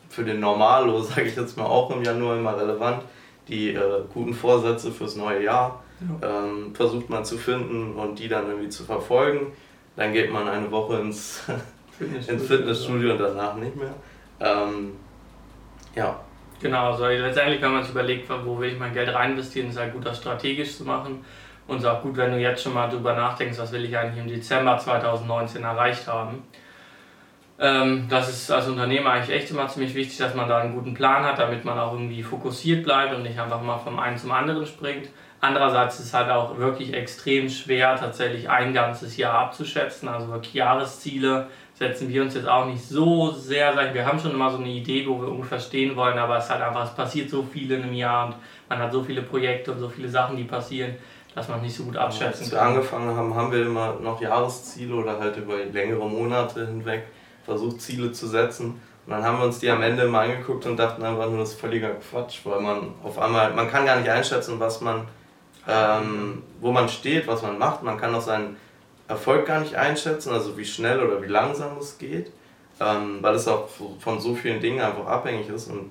für 0.08 0.24
den 0.24 0.40
Normalo, 0.40 1.00
sage 1.02 1.28
ich 1.28 1.36
jetzt 1.36 1.58
mal, 1.58 1.66
auch 1.66 1.90
im 1.90 2.02
Januar 2.02 2.38
immer 2.38 2.56
relevant. 2.56 3.02
Die 3.48 3.74
äh, 3.74 4.02
guten 4.12 4.32
Vorsätze 4.32 4.90
fürs 4.90 5.16
neue 5.16 5.44
Jahr 5.44 5.82
ja. 6.22 6.44
ähm, 6.44 6.74
versucht 6.74 7.10
man 7.10 7.24
zu 7.24 7.36
finden 7.36 7.94
und 7.94 8.18
die 8.18 8.28
dann 8.28 8.46
irgendwie 8.48 8.70
zu 8.70 8.84
verfolgen 8.84 9.52
dann 9.96 10.12
geht 10.12 10.30
man 10.30 10.48
eine 10.48 10.70
Woche 10.70 10.98
ins 10.98 11.42
Fitnessstudio, 11.98 12.34
ins 12.34 12.48
Fitnessstudio 12.48 13.12
und 13.12 13.18
danach 13.18 13.54
nicht 13.56 13.76
mehr. 13.76 13.94
Ähm, 14.40 14.92
ja. 15.94 16.20
Genau, 16.60 16.92
also 16.92 17.06
letztendlich, 17.06 17.60
wenn 17.60 17.72
man 17.72 17.82
sich 17.82 17.92
überlegt, 17.92 18.30
wo 18.44 18.58
will 18.58 18.72
ich 18.72 18.78
mein 18.78 18.94
Geld 18.94 19.12
reinvestieren, 19.12 19.68
ist 19.68 19.76
es 19.76 19.80
halt 19.80 19.92
gut, 19.92 20.06
das 20.06 20.18
strategisch 20.18 20.76
zu 20.76 20.84
machen. 20.84 21.24
Und 21.66 21.78
es 21.78 21.82
ist 21.82 21.88
auch 21.88 22.02
gut, 22.02 22.16
wenn 22.16 22.30
du 22.30 22.38
jetzt 22.38 22.62
schon 22.62 22.74
mal 22.74 22.88
drüber 22.88 23.14
nachdenkst, 23.14 23.58
was 23.58 23.72
will 23.72 23.84
ich 23.84 23.96
eigentlich 23.96 24.22
im 24.22 24.28
Dezember 24.28 24.78
2019 24.78 25.64
erreicht 25.64 26.06
haben. 26.06 26.44
Ähm, 27.58 28.06
das 28.08 28.28
ist 28.28 28.50
als 28.50 28.68
Unternehmer 28.68 29.10
eigentlich 29.10 29.34
echt 29.34 29.50
immer 29.50 29.66
ziemlich 29.68 29.94
wichtig, 29.94 30.18
dass 30.18 30.34
man 30.34 30.48
da 30.48 30.58
einen 30.58 30.74
guten 30.74 30.94
Plan 30.94 31.24
hat, 31.24 31.38
damit 31.38 31.64
man 31.64 31.78
auch 31.78 31.92
irgendwie 31.92 32.22
fokussiert 32.22 32.84
bleibt 32.84 33.14
und 33.14 33.22
nicht 33.22 33.38
einfach 33.38 33.62
mal 33.62 33.78
vom 33.78 33.98
einen 33.98 34.18
zum 34.18 34.30
anderen 34.30 34.66
springt. 34.66 35.08
Andererseits 35.46 36.00
ist 36.00 36.06
es 36.06 36.12
halt 36.12 36.28
auch 36.28 36.58
wirklich 36.58 36.92
extrem 36.92 37.48
schwer, 37.48 37.94
tatsächlich 37.94 38.50
ein 38.50 38.74
ganzes 38.74 39.16
Jahr 39.16 39.38
abzuschätzen. 39.38 40.08
Also 40.08 40.28
wirklich 40.28 40.54
Jahresziele 40.54 41.46
setzen 41.74 42.08
wir 42.08 42.22
uns 42.22 42.34
jetzt 42.34 42.48
auch 42.48 42.66
nicht 42.66 42.82
so 42.82 43.30
sehr. 43.30 43.94
Wir 43.94 44.04
haben 44.04 44.18
schon 44.18 44.32
immer 44.32 44.50
so 44.50 44.58
eine 44.58 44.70
Idee, 44.70 45.06
wo 45.06 45.20
wir 45.20 45.28
ungefähr 45.28 45.60
stehen 45.60 45.94
wollen, 45.94 46.18
aber 46.18 46.38
es 46.38 46.46
ist 46.46 46.50
halt 46.50 46.62
einfach, 46.62 46.84
es 46.84 46.94
passiert 46.94 47.30
so 47.30 47.44
viel 47.44 47.70
in 47.70 47.84
einem 47.84 47.92
Jahr 47.92 48.26
und 48.26 48.34
man 48.68 48.78
hat 48.80 48.92
so 48.92 49.04
viele 49.04 49.22
Projekte 49.22 49.70
und 49.70 49.78
so 49.78 49.88
viele 49.88 50.08
Sachen, 50.08 50.36
die 50.36 50.42
passieren, 50.42 50.96
dass 51.32 51.48
man 51.48 51.62
nicht 51.62 51.76
so 51.76 51.84
gut 51.84 51.96
abschätzen 51.96 52.32
kann. 52.32 52.40
Als 52.40 52.52
wir 52.52 52.62
angefangen 52.62 53.16
haben, 53.16 53.34
haben 53.36 53.52
wir 53.52 53.66
immer 53.66 53.94
noch 54.02 54.20
Jahresziele 54.20 54.96
oder 54.96 55.16
halt 55.20 55.36
über 55.36 55.58
längere 55.72 56.08
Monate 56.08 56.66
hinweg 56.66 57.04
versucht, 57.44 57.80
Ziele 57.80 58.10
zu 58.10 58.26
setzen. 58.26 58.80
Und 59.06 59.12
dann 59.12 59.22
haben 59.22 59.38
wir 59.38 59.44
uns 59.44 59.60
die 59.60 59.70
am 59.70 59.80
Ende 59.80 60.08
mal 60.08 60.28
angeguckt 60.28 60.66
und 60.66 60.76
dachten 60.76 61.04
einfach 61.04 61.28
nur, 61.28 61.38
das 61.38 61.50
ist 61.50 61.60
völliger 61.60 61.90
Quatsch, 62.10 62.40
weil 62.42 62.60
man 62.60 62.94
auf 63.04 63.16
einmal, 63.16 63.52
man 63.52 63.70
kann 63.70 63.86
gar 63.86 63.94
nicht 63.94 64.10
einschätzen, 64.10 64.58
was 64.58 64.80
man 64.80 65.06
ähm, 65.68 66.42
wo 66.60 66.72
man 66.72 66.88
steht, 66.88 67.26
was 67.26 67.42
man 67.42 67.58
macht. 67.58 67.82
Man 67.82 67.98
kann 67.98 68.14
auch 68.14 68.20
seinen 68.20 68.56
Erfolg 69.08 69.46
gar 69.46 69.60
nicht 69.60 69.76
einschätzen, 69.76 70.32
also 70.32 70.56
wie 70.56 70.64
schnell 70.64 71.00
oder 71.00 71.22
wie 71.22 71.26
langsam 71.26 71.78
es 71.78 71.98
geht, 71.98 72.32
ähm, 72.80 73.18
weil 73.20 73.34
es 73.34 73.46
auch 73.48 73.68
von 74.00 74.20
so 74.20 74.34
vielen 74.34 74.60
Dingen 74.60 74.80
einfach 74.80 75.06
abhängig 75.06 75.48
ist 75.48 75.70
und 75.70 75.90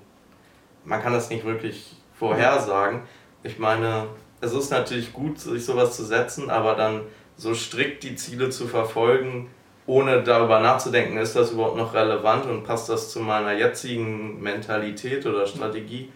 man 0.83 1.01
kann 1.01 1.13
das 1.13 1.29
nicht 1.29 1.45
wirklich 1.45 1.95
vorhersagen. 2.13 3.01
Ich 3.43 3.57
meine, 3.59 4.07
es 4.41 4.53
ist 4.53 4.69
natürlich 4.69 5.13
gut, 5.13 5.39
sich 5.39 5.65
sowas 5.65 5.95
zu 5.95 6.03
setzen, 6.03 6.49
aber 6.49 6.75
dann 6.75 7.01
so 7.37 7.53
strikt 7.53 8.03
die 8.03 8.15
Ziele 8.15 8.49
zu 8.49 8.67
verfolgen, 8.67 9.49
ohne 9.87 10.23
darüber 10.23 10.59
nachzudenken, 10.59 11.17
ist 11.17 11.35
das 11.35 11.51
überhaupt 11.51 11.77
noch 11.77 11.93
relevant 11.93 12.45
und 12.45 12.63
passt 12.63 12.89
das 12.89 13.11
zu 13.11 13.19
meiner 13.19 13.53
jetzigen 13.53 14.41
Mentalität 14.41 15.25
oder 15.25 15.45
Strategie, 15.45 16.11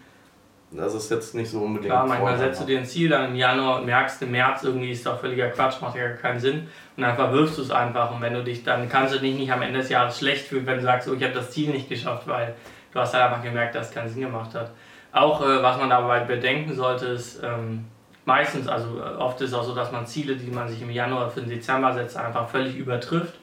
das 0.72 0.94
ist 0.94 1.10
jetzt 1.10 1.34
nicht 1.34 1.50
so 1.50 1.60
unbedingt. 1.62 1.92
Klar, 1.92 2.06
manchmal 2.06 2.38
setzt 2.38 2.60
du 2.60 2.64
dir 2.64 2.78
ein 2.78 2.84
Ziel 2.84 3.08
dann 3.08 3.30
im 3.30 3.34
Januar 3.34 3.80
und 3.80 3.86
merkst 3.86 4.22
im 4.22 4.30
März 4.30 4.62
irgendwie 4.62 4.92
ist 4.92 5.04
doch 5.04 5.18
völliger 5.18 5.48
Quatsch, 5.48 5.80
macht 5.80 5.96
ja 5.96 6.08
gar 6.08 6.16
keinen 6.16 6.38
Sinn. 6.38 6.68
Und 6.96 7.02
dann 7.02 7.16
verwirfst 7.16 7.58
du 7.58 7.62
es 7.62 7.70
einfach. 7.72 8.12
Und 8.14 8.20
wenn 8.20 8.34
du 8.34 8.44
dich, 8.44 8.62
dann 8.62 8.88
kannst 8.88 9.14
du 9.14 9.18
dich 9.18 9.34
nicht 9.34 9.52
am 9.52 9.62
Ende 9.62 9.80
des 9.80 9.88
Jahres 9.88 10.18
schlecht 10.18 10.46
fühlen, 10.46 10.66
wenn 10.66 10.76
du 10.76 10.82
sagst, 10.82 11.08
oh, 11.08 11.14
ich 11.14 11.22
habe 11.24 11.34
das 11.34 11.50
Ziel 11.50 11.70
nicht 11.70 11.88
geschafft, 11.88 12.28
weil 12.28 12.54
du 12.92 13.00
hast 13.00 13.14
halt 13.14 13.24
einfach 13.24 13.42
gemerkt, 13.42 13.74
dass 13.74 13.88
es 13.88 13.94
keinen 13.94 14.08
Sinn 14.08 14.22
gemacht 14.22 14.54
hat. 14.54 14.70
Auch 15.12 15.42
äh, 15.42 15.60
was 15.60 15.76
man 15.76 15.90
dabei 15.90 16.20
bedenken 16.20 16.72
sollte, 16.72 17.06
ist 17.06 17.42
ähm, 17.42 17.86
meistens, 18.24 18.68
also 18.68 18.98
äh, 18.98 19.16
oft 19.18 19.40
ist 19.40 19.48
es 19.50 19.54
auch 19.54 19.64
so, 19.64 19.74
dass 19.74 19.90
man 19.90 20.06
Ziele, 20.06 20.36
die 20.36 20.52
man 20.52 20.68
sich 20.68 20.80
im 20.82 20.90
Januar 20.90 21.30
für 21.30 21.40
den 21.40 21.50
Dezember 21.50 21.92
setzt, 21.94 22.16
einfach 22.16 22.48
völlig 22.48 22.76
übertrifft 22.76 23.34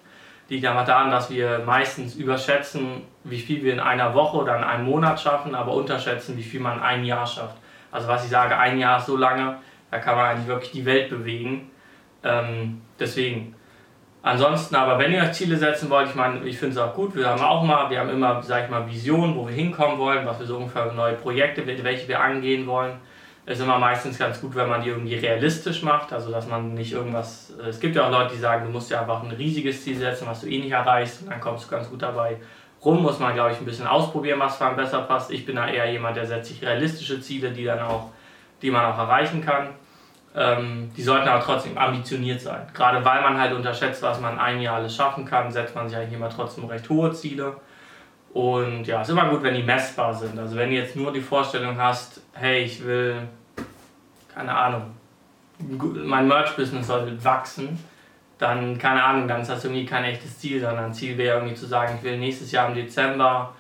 liegt 0.50 0.66
einfach 0.66 0.86
daran, 0.86 1.12
dass 1.12 1.30
wir 1.30 1.64
meistens 1.66 2.16
überschätzen, 2.16 3.04
wie 3.24 3.40
viel 3.40 3.64
wir 3.64 3.74
in 3.74 3.80
einer 3.80 4.14
Woche 4.14 4.38
oder 4.38 4.58
in 4.58 4.64
einem 4.64 4.86
Monat 4.86 5.20
schaffen, 5.20 5.56
aber 5.56 5.74
unterschätzen, 5.74 6.38
wie 6.38 6.44
viel 6.44 6.60
man 6.60 6.78
in 6.78 6.84
einem 6.84 7.04
Jahr 7.04 7.28
schafft. 7.28 7.58
Also 7.92 8.08
was 8.08 8.24
ich 8.24 8.30
sage, 8.30 8.58
ein 8.58 8.80
Jahr 8.80 9.00
ist 9.00 9.08
so 9.08 9.18
lange, 9.18 9.58
da 9.92 10.00
kann 10.00 10.16
man 10.16 10.26
eigentlich 10.26 10.48
wirklich 10.48 10.72
die 10.72 10.86
Welt 10.86 11.10
bewegen. 11.10 11.72
Ähm, 12.24 12.82
deswegen. 13.00 13.56
Ansonsten 14.24 14.76
aber, 14.76 15.00
wenn 15.00 15.14
ihr 15.14 15.22
euch 15.22 15.34
Ziele 15.34 15.56
setzen 15.56 15.90
wollt, 15.90 16.10
ich 16.10 16.16
meine, 16.16 16.46
ich 16.46 16.58
finde 16.58 16.76
es 16.76 16.82
auch 16.82 16.94
gut, 16.94 17.16
wir 17.16 17.30
haben 17.30 17.42
auch 17.42 17.64
mal, 17.64 17.90
wir 17.90 18.00
haben 18.00 18.10
immer, 18.10 18.42
sag 18.44 18.66
ich 18.66 18.70
mal, 18.70 18.86
Visionen, 18.86 19.36
wo 19.36 19.48
wir 19.48 19.56
hinkommen 19.56 19.98
wollen, 19.98 20.26
was 20.26 20.40
wir 20.40 20.46
so 20.46 20.58
ungefähr 20.58 20.92
neue 20.92 21.14
Projekte, 21.14 21.66
welche 21.66 22.08
wir 22.08 22.20
angehen 22.20 22.68
wollen. 22.68 22.98
Ist 23.48 23.62
immer 23.62 23.80
meistens 23.80 24.20
ganz 24.20 24.40
gut, 24.40 24.54
wenn 24.56 24.70
man 24.70 24.82
die 24.82 24.90
irgendwie 24.90 25.16
realistisch 25.16 25.82
macht, 25.82 26.14
also 26.14 26.32
dass 26.32 26.48
man 26.48 26.76
nicht 26.76 26.92
irgendwas, 26.92 27.54
äh, 27.60 27.70
es 27.70 27.80
gibt 27.80 27.96
ja 27.96 28.06
auch 28.06 28.12
Leute, 28.12 28.36
die 28.36 28.40
sagen, 28.40 28.66
du 28.66 28.72
musst 28.72 28.92
ja 28.92 29.02
einfach 29.02 29.24
ein 29.24 29.32
riesiges 29.32 29.84
Ziel 29.84 29.98
setzen, 29.98 30.28
was 30.28 30.42
du 30.42 30.48
eh 30.48 30.60
nicht 30.60 30.72
erreichst 30.72 31.24
und 31.24 31.32
dann 31.32 31.42
kommst 31.42 31.66
du 31.66 31.72
ganz 31.72 31.90
gut 31.90 32.02
dabei 32.02 32.38
rum, 32.84 33.02
muss 33.02 33.20
man 33.20 33.34
glaube 33.34 33.52
ich 33.52 33.60
ein 33.60 33.66
bisschen 33.66 33.88
ausprobieren, 33.88 34.40
was 34.40 34.58
für 34.58 34.66
einen 34.66 34.76
besser 34.76 35.02
passt. 35.02 35.32
Ich 35.32 35.46
bin 35.46 35.56
da 35.56 35.68
eher 35.68 35.92
jemand, 35.92 36.18
der 36.18 36.26
setzt 36.26 36.50
sich 36.50 36.62
realistische 36.62 37.20
Ziele, 37.22 37.52
die 37.52 37.66
dann 37.66 37.80
auch, 37.80 38.12
die 38.62 38.72
man 38.72 38.86
auch 38.86 38.98
erreichen 38.98 39.44
kann. 39.44 39.70
Ähm, 40.36 40.92
die 40.96 41.02
sollten 41.02 41.28
aber 41.28 41.44
trotzdem 41.44 41.78
ambitioniert 41.78 42.42
sein. 42.42 42.68
Gerade 42.74 43.04
weil 43.04 43.22
man 43.22 43.40
halt 43.40 43.54
unterschätzt, 43.54 44.04
was 44.04 44.22
man 44.22 44.38
ein 44.38 44.62
Jahr 44.62 44.76
alles 44.76 44.96
schaffen 44.96 45.26
kann, 45.26 45.52
setzt 45.52 45.76
man 45.76 45.90
sich 45.90 45.98
eigentlich 45.98 46.14
immer 46.14 46.30
trotzdem 46.30 46.66
recht 46.66 46.88
hohe 46.90 47.12
Ziele. 47.12 47.56
Und 48.34 48.86
ja, 48.86 49.02
es 49.02 49.08
ist 49.08 49.14
immer 49.14 49.30
gut, 49.30 49.42
wenn 49.42 49.56
die 49.56 49.64
messbar 49.64 50.14
sind. 50.14 50.38
Also 50.38 50.56
wenn 50.56 50.70
du 50.70 50.76
jetzt 50.76 50.96
nur 50.96 51.12
die 51.12 51.22
Vorstellung 51.22 51.78
hast, 51.82 52.22
hey, 52.40 52.64
ich 52.64 52.86
will, 52.86 53.28
keine 54.34 54.56
Ahnung, 54.56 54.94
mein 55.60 56.28
Merch-Business 56.28 56.88
soll 56.88 57.24
wachsen, 57.24 57.80
dann, 58.38 58.78
keine 58.78 59.04
Ahnung, 59.04 59.28
dann 59.28 59.42
ist 59.42 59.50
das 59.50 59.64
irgendwie 59.66 59.86
kein 59.86 60.04
echtes 60.04 60.38
Ziel, 60.40 60.62
sondern 60.62 60.94
Ziel 60.94 61.18
wäre 61.18 61.38
irgendwie 61.38 61.56
zu 61.56 61.66
sagen, 61.66 61.96
ich 61.98 62.04
will 62.04 62.18
nächstes 62.18 62.52
Jahr 62.52 62.70
im 62.70 62.76
Dezember 62.76 63.54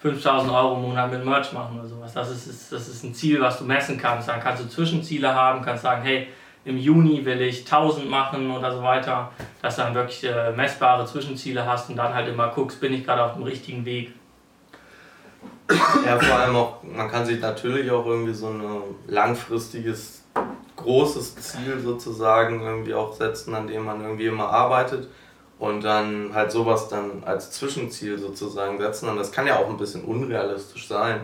5000 0.00 0.52
Euro 0.52 0.74
im 0.74 0.82
Monat 0.82 1.10
mit 1.10 1.24
Merch 1.24 1.52
machen 1.52 1.78
oder 1.78 1.88
sowas. 1.88 2.12
Das 2.12 2.30
ist, 2.30 2.72
das 2.72 2.88
ist 2.88 3.04
ein 3.04 3.14
Ziel, 3.14 3.40
was 3.40 3.58
du 3.58 3.64
messen 3.64 3.96
kannst. 3.96 4.28
Dann 4.28 4.40
kannst 4.40 4.62
du 4.62 4.68
Zwischenziele 4.68 5.34
haben, 5.34 5.62
kannst 5.62 5.84
sagen, 5.84 6.02
hey, 6.02 6.28
im 6.64 6.76
Juni 6.76 7.24
will 7.24 7.40
ich 7.40 7.60
1000 7.60 8.08
machen 8.10 8.50
oder 8.50 8.72
so 8.72 8.82
weiter, 8.82 9.30
dass 9.62 9.76
du 9.76 9.82
dann 9.82 9.94
wirklich 9.94 10.24
äh, 10.24 10.50
messbare 10.52 11.06
Zwischenziele 11.06 11.64
hast 11.64 11.90
und 11.90 11.96
dann 11.96 12.12
halt 12.12 12.28
immer 12.28 12.48
guckst, 12.48 12.80
bin 12.80 12.92
ich 12.92 13.04
gerade 13.04 13.22
auf 13.22 13.34
dem 13.34 13.44
richtigen 13.44 13.84
Weg. 13.84 14.12
Ja, 15.70 16.18
vor 16.18 16.36
allem 16.36 16.56
auch, 16.56 16.82
man 16.82 17.10
kann 17.10 17.24
sich 17.24 17.40
natürlich 17.40 17.90
auch 17.90 18.04
irgendwie 18.04 18.34
so 18.34 18.48
ein 18.48 18.62
langfristiges, 19.06 20.22
großes 20.76 21.36
Ziel 21.36 21.80
sozusagen 21.80 22.60
irgendwie 22.60 22.94
auch 22.94 23.14
setzen, 23.14 23.54
an 23.54 23.66
dem 23.66 23.84
man 23.84 24.02
irgendwie 24.02 24.26
immer 24.26 24.48
arbeitet 24.48 25.08
und 25.58 25.82
dann 25.82 26.34
halt 26.34 26.52
sowas 26.52 26.88
dann 26.88 27.22
als 27.24 27.52
Zwischenziel 27.52 28.18
sozusagen 28.18 28.78
setzen. 28.78 29.08
Und 29.08 29.16
das 29.16 29.32
kann 29.32 29.46
ja 29.46 29.58
auch 29.58 29.68
ein 29.68 29.76
bisschen 29.76 30.04
unrealistisch 30.04 30.88
sein. 30.88 31.20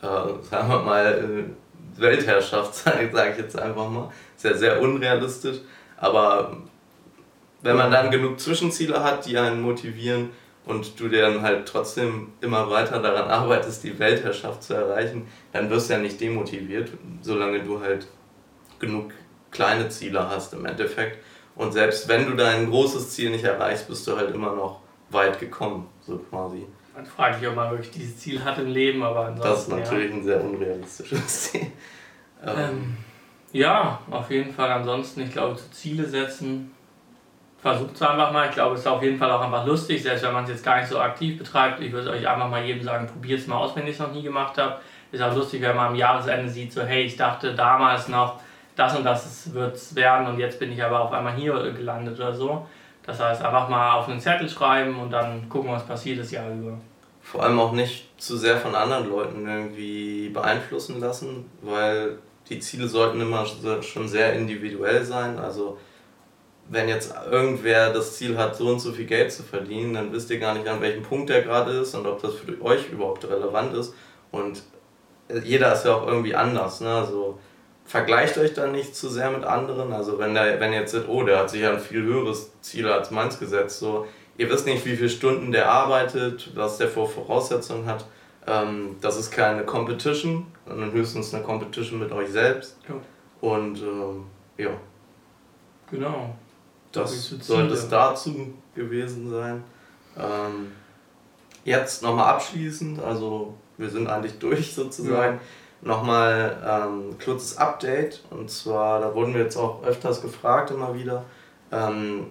Äh, 0.00 0.06
sagen 0.50 0.68
wir 0.68 0.78
mal, 0.80 1.06
äh, 1.06 2.00
Weltherrschaft, 2.00 2.74
sage 2.74 3.10
ich 3.32 3.38
jetzt 3.38 3.58
einfach 3.58 3.88
mal. 3.88 4.10
Ist 4.36 4.44
ja 4.44 4.54
sehr 4.54 4.80
unrealistisch. 4.80 5.58
Aber 5.98 6.56
wenn 7.62 7.76
man 7.76 7.90
dann 7.90 8.10
genug 8.10 8.40
Zwischenziele 8.40 9.02
hat, 9.02 9.26
die 9.26 9.36
einen 9.36 9.60
motivieren, 9.60 10.30
und 10.64 10.98
du 11.00 11.08
dann 11.08 11.42
halt 11.42 11.66
trotzdem 11.66 12.32
immer 12.40 12.70
weiter 12.70 13.00
daran 13.00 13.28
arbeitest, 13.28 13.82
die 13.84 13.98
Weltherrschaft 13.98 14.62
zu 14.62 14.74
erreichen, 14.74 15.26
dann 15.52 15.68
wirst 15.70 15.88
du 15.88 15.94
ja 15.94 15.98
nicht 15.98 16.20
demotiviert, 16.20 16.90
solange 17.20 17.62
du 17.62 17.80
halt 17.80 18.06
genug 18.78 19.12
kleine 19.50 19.88
Ziele 19.88 20.28
hast 20.28 20.52
im 20.54 20.64
Endeffekt. 20.64 21.18
Und 21.54 21.72
selbst 21.72 22.08
wenn 22.08 22.26
du 22.26 22.36
dein 22.36 22.70
großes 22.70 23.10
Ziel 23.10 23.30
nicht 23.30 23.44
erreichst, 23.44 23.88
bist 23.88 24.06
du 24.06 24.16
halt 24.16 24.34
immer 24.34 24.54
noch 24.54 24.80
weit 25.10 25.38
gekommen, 25.38 25.88
so 26.00 26.18
quasi. 26.18 26.66
Man 26.94 27.06
fragt 27.06 27.40
sich, 27.40 27.48
ob 27.48 27.56
man 27.56 27.70
wirklich 27.70 27.90
dieses 27.90 28.18
Ziel 28.18 28.42
hat 28.42 28.58
im 28.58 28.68
Leben, 28.68 29.02
aber 29.02 29.26
ansonsten. 29.26 29.50
Das 29.50 29.62
ist 29.62 29.68
natürlich 29.68 30.10
ja. 30.10 30.16
ein 30.16 30.24
sehr 30.24 30.44
unrealistisches 30.44 31.26
Ziel. 31.50 31.66
Ähm, 32.44 32.56
ähm, 32.56 32.96
ja, 33.52 34.00
auf 34.10 34.30
jeden 34.30 34.52
Fall. 34.52 34.70
Ansonsten, 34.70 35.22
ich 35.22 35.32
glaube, 35.32 35.56
zu 35.56 35.70
Ziele 35.70 36.06
setzen 36.06 36.72
versucht 37.62 37.94
es 37.94 38.02
einfach 38.02 38.32
mal. 38.32 38.48
Ich 38.48 38.54
glaube, 38.54 38.74
es 38.74 38.80
ist 38.80 38.86
auf 38.86 39.02
jeden 39.02 39.18
Fall 39.18 39.30
auch 39.30 39.40
einfach 39.40 39.64
lustig, 39.64 40.02
selbst 40.02 40.24
wenn 40.24 40.32
man 40.32 40.44
es 40.44 40.50
jetzt 40.50 40.64
gar 40.64 40.78
nicht 40.78 40.88
so 40.88 40.98
aktiv 40.98 41.38
betreibt. 41.38 41.80
Ich 41.80 41.92
würde 41.92 42.10
euch 42.10 42.28
einfach 42.28 42.48
mal 42.48 42.64
jedem 42.64 42.82
sagen, 42.82 43.06
probiert 43.06 43.38
es 43.38 43.46
mal 43.46 43.56
aus, 43.56 43.74
wenn 43.76 43.86
ihr 43.86 43.92
es 43.92 43.98
noch 44.00 44.12
nie 44.12 44.22
gemacht 44.22 44.58
habt. 44.58 44.82
Ist 45.12 45.22
auch 45.22 45.34
lustig, 45.34 45.62
wenn 45.62 45.76
man 45.76 45.88
am 45.88 45.94
Jahresende 45.94 46.48
sieht, 46.48 46.72
so 46.72 46.82
hey, 46.82 47.04
ich 47.04 47.16
dachte 47.16 47.54
damals 47.54 48.08
noch, 48.08 48.40
das 48.74 48.96
und 48.96 49.04
das 49.04 49.52
wird 49.52 49.76
es 49.76 49.94
werden 49.94 50.26
und 50.26 50.38
jetzt 50.38 50.58
bin 50.58 50.72
ich 50.72 50.82
aber 50.82 51.00
auf 51.00 51.12
einmal 51.12 51.34
hier 51.34 51.52
gelandet 51.72 52.18
oder 52.18 52.34
so. 52.34 52.66
Das 53.04 53.20
heißt, 53.20 53.42
einfach 53.42 53.68
mal 53.68 53.92
auf 53.92 54.08
einen 54.08 54.20
Zettel 54.20 54.48
schreiben 54.48 54.98
und 54.98 55.10
dann 55.10 55.48
gucken, 55.48 55.70
was 55.70 55.86
passiert 55.86 56.18
das 56.18 56.30
Jahr 56.30 56.50
über. 56.50 56.78
Vor 57.20 57.42
allem 57.42 57.60
auch 57.60 57.72
nicht 57.72 58.08
zu 58.20 58.36
sehr 58.36 58.56
von 58.56 58.74
anderen 58.74 59.08
Leuten 59.08 59.46
irgendwie 59.46 60.30
beeinflussen 60.30 60.98
lassen, 60.98 61.50
weil 61.60 62.18
die 62.48 62.58
Ziele 62.58 62.88
sollten 62.88 63.20
immer 63.20 63.44
schon 63.82 64.08
sehr 64.08 64.32
individuell 64.32 65.04
sein. 65.04 65.38
Also 65.38 65.78
wenn 66.72 66.88
jetzt 66.88 67.14
irgendwer 67.30 67.92
das 67.92 68.16
Ziel 68.16 68.38
hat, 68.38 68.56
so 68.56 68.68
und 68.68 68.80
so 68.80 68.92
viel 68.92 69.04
Geld 69.04 69.30
zu 69.30 69.42
verdienen, 69.42 69.92
dann 69.92 70.12
wisst 70.12 70.30
ihr 70.30 70.38
gar 70.38 70.54
nicht, 70.54 70.66
an 70.66 70.80
welchem 70.80 71.02
Punkt 71.02 71.28
der 71.28 71.42
gerade 71.42 71.72
ist 71.72 71.94
und 71.94 72.06
ob 72.06 72.22
das 72.22 72.34
für 72.34 72.60
euch 72.62 72.90
überhaupt 72.90 73.28
relevant 73.28 73.74
ist. 73.74 73.94
Und 74.30 74.62
jeder 75.44 75.74
ist 75.74 75.84
ja 75.84 75.94
auch 75.94 76.06
irgendwie 76.06 76.34
anders. 76.34 76.80
Ne? 76.80 76.88
Also 76.88 77.38
vergleicht 77.84 78.38
euch 78.38 78.54
dann 78.54 78.72
nicht 78.72 78.96
zu 78.96 79.10
sehr 79.10 79.30
mit 79.30 79.44
anderen. 79.44 79.92
Also 79.92 80.18
wenn 80.18 80.32
der, 80.32 80.60
wenn 80.60 80.72
ihr 80.72 80.80
jetzt 80.80 80.92
seht, 80.92 81.08
oh, 81.08 81.22
der 81.24 81.40
hat 81.40 81.50
sich 81.50 81.60
ja 81.60 81.72
ein 81.72 81.80
viel 81.80 82.02
höheres 82.02 82.50
Ziel 82.62 82.88
als 82.88 83.10
meins 83.10 83.38
gesetzt, 83.38 83.78
so 83.78 84.06
ihr 84.38 84.48
wisst 84.48 84.64
nicht, 84.64 84.86
wie 84.86 84.96
viele 84.96 85.10
Stunden 85.10 85.52
der 85.52 85.70
arbeitet, 85.70 86.52
was 86.54 86.78
der 86.78 86.88
vor 86.88 87.06
Voraussetzungen 87.06 87.84
hat. 87.84 88.06
Ähm, 88.46 88.96
das 89.02 89.18
ist 89.18 89.30
keine 89.30 89.64
Competition, 89.64 90.46
sondern 90.66 90.92
höchstens 90.92 91.34
eine 91.34 91.44
Competition 91.44 92.00
mit 92.00 92.12
euch 92.12 92.30
selbst. 92.30 92.78
Ja. 92.88 92.94
Und 93.46 93.78
ähm, 93.82 94.24
ja. 94.56 94.70
Genau. 95.90 96.34
Das 96.92 97.30
sollte 97.40 97.74
es 97.74 97.88
dazu 97.88 98.54
gewesen 98.74 99.30
sein. 99.30 99.64
Ähm, 100.16 100.72
jetzt 101.64 102.02
nochmal 102.02 102.34
abschließend, 102.34 103.02
also 103.02 103.54
wir 103.78 103.90
sind 103.90 104.08
eigentlich 104.08 104.38
durch 104.38 104.74
sozusagen. 104.74 105.36
Ja. 105.36 105.40
Nochmal 105.84 106.62
ähm, 106.64 107.18
kurzes 107.18 107.58
Update 107.58 108.22
und 108.30 108.48
zwar, 108.48 109.00
da 109.00 109.14
wurden 109.16 109.34
wir 109.34 109.42
jetzt 109.42 109.56
auch 109.56 109.82
öfters 109.82 110.22
gefragt 110.22 110.70
immer 110.70 110.94
wieder, 110.94 111.24
ähm, 111.72 112.28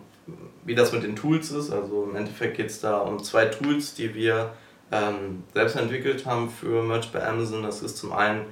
wie 0.64 0.74
das 0.74 0.94
mit 0.94 1.04
den 1.04 1.18
Tools 1.18 1.52
ist. 1.52 1.70
Also 1.70 2.06
im 2.06 2.16
Endeffekt 2.16 2.56
geht 2.56 2.68
es 2.68 2.80
da 2.80 3.00
um 3.00 3.22
zwei 3.22 3.48
Tools, 3.48 3.94
die 3.94 4.16
wir 4.16 4.54
ähm, 4.90 5.44
selbst 5.54 5.76
entwickelt 5.76 6.26
haben 6.26 6.50
für 6.50 6.82
Merch 6.82 7.12
bei 7.12 7.28
Amazon. 7.28 7.64
Das 7.64 7.82
ist 7.82 7.98
zum 7.98 8.14
einen 8.14 8.46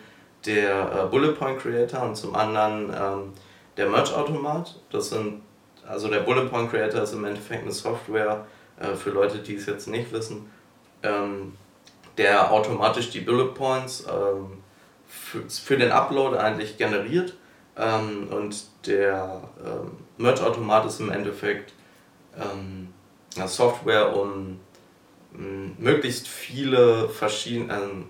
der 0.46 0.92
äh, 0.92 1.06
Bullet 1.10 1.32
Point 1.32 1.60
Creator 1.60 2.04
und 2.04 2.16
zum 2.16 2.36
anderen 2.36 2.94
ähm, 2.94 3.34
der 3.78 3.88
Merch 3.90 4.14
Automat. 4.14 4.82
Das 4.92 5.12
sind 5.12 5.42
also 5.90 6.08
der 6.08 6.20
Bullet 6.20 6.46
Point 6.46 6.70
Creator 6.70 7.02
ist 7.02 7.14
im 7.14 7.26
Endeffekt 7.26 7.64
eine 7.64 7.72
Software 7.72 8.46
äh, 8.80 8.96
für 8.96 9.10
Leute, 9.10 9.40
die 9.40 9.56
es 9.56 9.66
jetzt 9.66 9.88
nicht 9.88 10.12
wissen, 10.12 10.52
ähm, 11.02 11.54
der 12.18 12.52
automatisch 12.52 13.10
die 13.10 13.22
Bullet 13.22 13.54
Points 13.54 14.06
ähm, 14.08 14.60
für, 15.08 15.50
für 15.50 15.78
den 15.78 15.92
Upload 15.92 16.38
eigentlich 16.38 16.78
generiert. 16.78 17.34
Ähm, 17.76 18.28
und 18.30 18.66
der 18.86 19.42
ähm, 19.66 19.92
Merch-Automat 20.18 20.86
ist 20.86 21.00
im 21.00 21.12
Endeffekt 21.12 21.74
ähm, 22.38 22.94
eine 23.36 23.48
Software, 23.48 24.16
um 24.16 24.60
möglichst 25.32 26.28
viele 26.28 27.08
verschiedene, 27.08 27.74
ähm, 27.74 28.06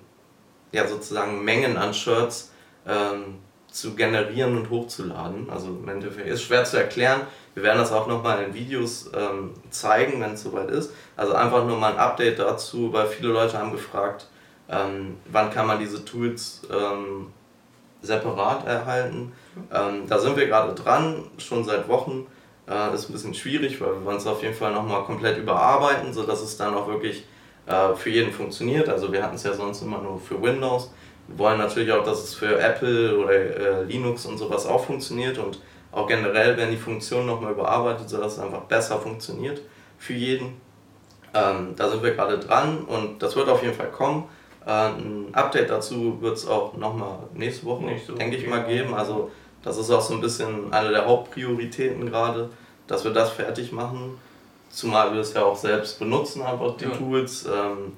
ja 0.72 0.88
sozusagen 0.88 1.44
Mengen 1.44 1.78
an 1.78 1.94
Shirts 1.94 2.52
ähm, 2.88 3.40
zu 3.72 3.96
generieren 3.96 4.58
und 4.58 4.70
hochzuladen. 4.70 5.50
Also 5.50 5.68
im 5.68 5.88
Endeffekt 5.88 6.28
ist 6.28 6.44
schwer 6.44 6.64
zu 6.64 6.78
erklären. 6.78 7.22
Wir 7.54 7.64
werden 7.64 7.80
das 7.80 7.92
auch 7.92 8.08
nochmal 8.08 8.44
in 8.44 8.54
Videos 8.54 9.12
ähm, 9.16 9.54
zeigen, 9.70 10.22
wenn 10.22 10.34
es 10.34 10.44
soweit 10.44 10.70
ist. 10.70 10.92
Also 11.16 11.34
einfach 11.34 11.66
nur 11.66 11.78
mal 11.78 11.94
ein 11.94 12.00
Update 12.00 12.40
dazu, 12.40 12.94
weil 12.94 13.08
viele 13.08 13.30
Leute 13.30 13.58
haben 13.58 13.72
gefragt, 13.72 14.28
ähm, 14.70 15.18
wann 15.26 15.52
kann 15.52 15.68
man 15.68 15.80
diese 15.80 16.04
Tools 16.06 16.62
ähm, 16.72 17.28
separat 18.02 18.66
erhalten. 18.66 19.34
Ähm, 19.74 20.08
da 20.08 20.20
sind 20.20 20.38
wir 20.38 20.48
gerade 20.48 20.74
dran, 20.74 21.24
schon 21.38 21.64
seit 21.64 21.88
Wochen. 21.88 22.28
Äh, 22.68 22.94
ist 22.94 23.10
ein 23.10 23.14
bisschen 23.14 23.34
schwierig, 23.34 23.82
weil 23.82 23.94
wir 23.94 24.06
wollen 24.06 24.18
es 24.18 24.28
auf 24.28 24.42
jeden 24.42 24.54
Fall 24.54 24.74
nochmal 24.74 25.04
komplett 25.04 25.38
überarbeiten, 25.38 26.14
sodass 26.14 26.42
es 26.42 26.56
dann 26.56 26.76
auch 26.76 26.88
wirklich 26.88 27.26
äh, 27.66 27.96
für 27.96 28.10
jeden 28.10 28.32
funktioniert. 28.32 28.90
Also 28.90 29.12
wir 29.12 29.24
hatten 29.24 29.36
es 29.36 29.44
ja 29.44 29.54
sonst 29.54 29.82
immer 29.82 30.00
nur 30.00 30.20
für 30.20 30.42
Windows. 30.42 30.92
Wir 31.30 31.40
wollen 31.40 31.60
natürlich 31.60 31.92
auch, 31.92 32.04
dass 32.04 32.24
es 32.24 32.34
für 32.34 32.60
Apple 32.60 33.18
oder 33.18 33.32
äh, 33.34 33.84
Linux 33.84 34.26
und 34.26 34.38
sowas 34.38 34.66
auch 34.66 34.84
funktioniert 34.84 35.38
und 35.38 35.60
auch 35.92 36.08
generell 36.08 36.58
werden 36.58 36.72
die 36.72 36.78
Funktionen 36.78 37.28
nochmal 37.28 37.54
überarbeitet, 37.54 38.10
sodass 38.10 38.34
es 38.34 38.40
einfach 38.40 38.62
besser 38.62 39.00
funktioniert 39.00 39.62
für 39.98 40.14
jeden. 40.14 40.60
Ähm, 41.34 41.74
da 41.76 41.90
sind 41.90 42.04
wir 42.04 42.12
gerade 42.12 42.40
dran 42.40 42.80
und 42.86 43.22
das 43.22 43.36
wird 43.36 43.50
auf 43.50 43.62
jeden 43.62 43.76
Fall 43.76 43.92
kommen. 43.92 44.26
Äh, 44.66 44.72
ein 44.72 45.30
Update 45.34 45.70
dazu 45.70 46.22
wird 46.22 46.38
es 46.38 46.48
auch 46.48 46.76
nochmal 46.76 47.20
nächste 47.34 47.66
Woche, 47.66 47.84
nächste 47.84 48.14
Woche 48.14 48.20
denke 48.20 48.38
ich 48.38 48.48
mal, 48.48 48.66
geben. 48.66 48.94
Also 48.94 49.32
das 49.64 49.78
ist 49.78 49.92
auch 49.92 50.02
so 50.02 50.14
ein 50.14 50.22
bisschen 50.22 50.72
eine 50.74 50.90
der 50.90 51.06
Hauptprioritäten 51.06 52.06
gerade, 52.06 52.50
dass 52.88 53.04
wir 53.04 53.12
das 53.12 53.32
fertig 53.32 53.72
machen. 53.72 54.18
Zumal 54.70 55.14
wir 55.14 55.22
es 55.22 55.34
ja 55.34 55.44
auch 55.44 55.58
selbst 55.58 56.00
benutzen, 56.00 56.44
einfach 56.44 56.78
die 56.78 56.86
ja. 56.86 56.92
Tools. 56.92 57.46
Ähm, 57.46 57.94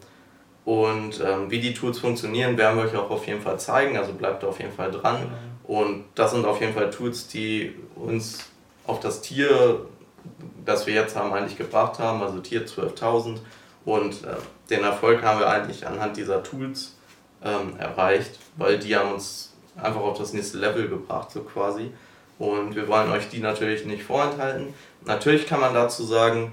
und 0.63 1.19
ähm, 1.21 1.49
wie 1.49 1.59
die 1.59 1.73
Tools 1.73 1.99
funktionieren, 1.99 2.57
werden 2.57 2.77
wir 2.77 2.85
euch 2.85 2.95
auch 2.95 3.09
auf 3.09 3.25
jeden 3.25 3.41
Fall 3.41 3.59
zeigen. 3.59 3.97
Also 3.97 4.13
bleibt 4.13 4.43
auf 4.43 4.59
jeden 4.59 4.73
Fall 4.73 4.91
dran. 4.91 5.21
Genau. 5.21 5.79
Und 5.79 6.05
das 6.15 6.31
sind 6.31 6.45
auf 6.45 6.59
jeden 6.61 6.73
Fall 6.73 6.89
Tools, 6.91 7.27
die 7.27 7.75
uns 7.95 8.49
auf 8.85 8.99
das 8.99 9.21
Tier, 9.21 9.85
das 10.65 10.85
wir 10.85 10.93
jetzt 10.93 11.15
haben, 11.15 11.33
eigentlich 11.33 11.57
gebracht 11.57 11.97
haben, 11.97 12.21
also 12.21 12.39
Tier 12.39 12.67
12.000. 12.67 13.37
Und 13.85 14.23
äh, 14.23 14.35
den 14.69 14.83
Erfolg 14.83 15.23
haben 15.23 15.39
wir 15.39 15.49
eigentlich 15.49 15.87
anhand 15.87 16.17
dieser 16.17 16.43
Tools 16.43 16.95
ähm, 17.43 17.75
erreicht, 17.79 18.37
weil 18.57 18.77
die 18.77 18.95
haben 18.95 19.13
uns 19.13 19.53
einfach 19.75 20.01
auf 20.01 20.17
das 20.17 20.33
nächste 20.33 20.59
Level 20.59 20.87
gebracht, 20.87 21.31
so 21.31 21.41
quasi. 21.41 21.91
Und 22.37 22.75
wir 22.75 22.87
wollen 22.87 23.11
euch 23.11 23.29
die 23.29 23.39
natürlich 23.39 23.85
nicht 23.85 24.03
vorenthalten. 24.03 24.73
Natürlich 25.05 25.47
kann 25.47 25.59
man 25.59 25.73
dazu 25.73 26.03
sagen, 26.03 26.51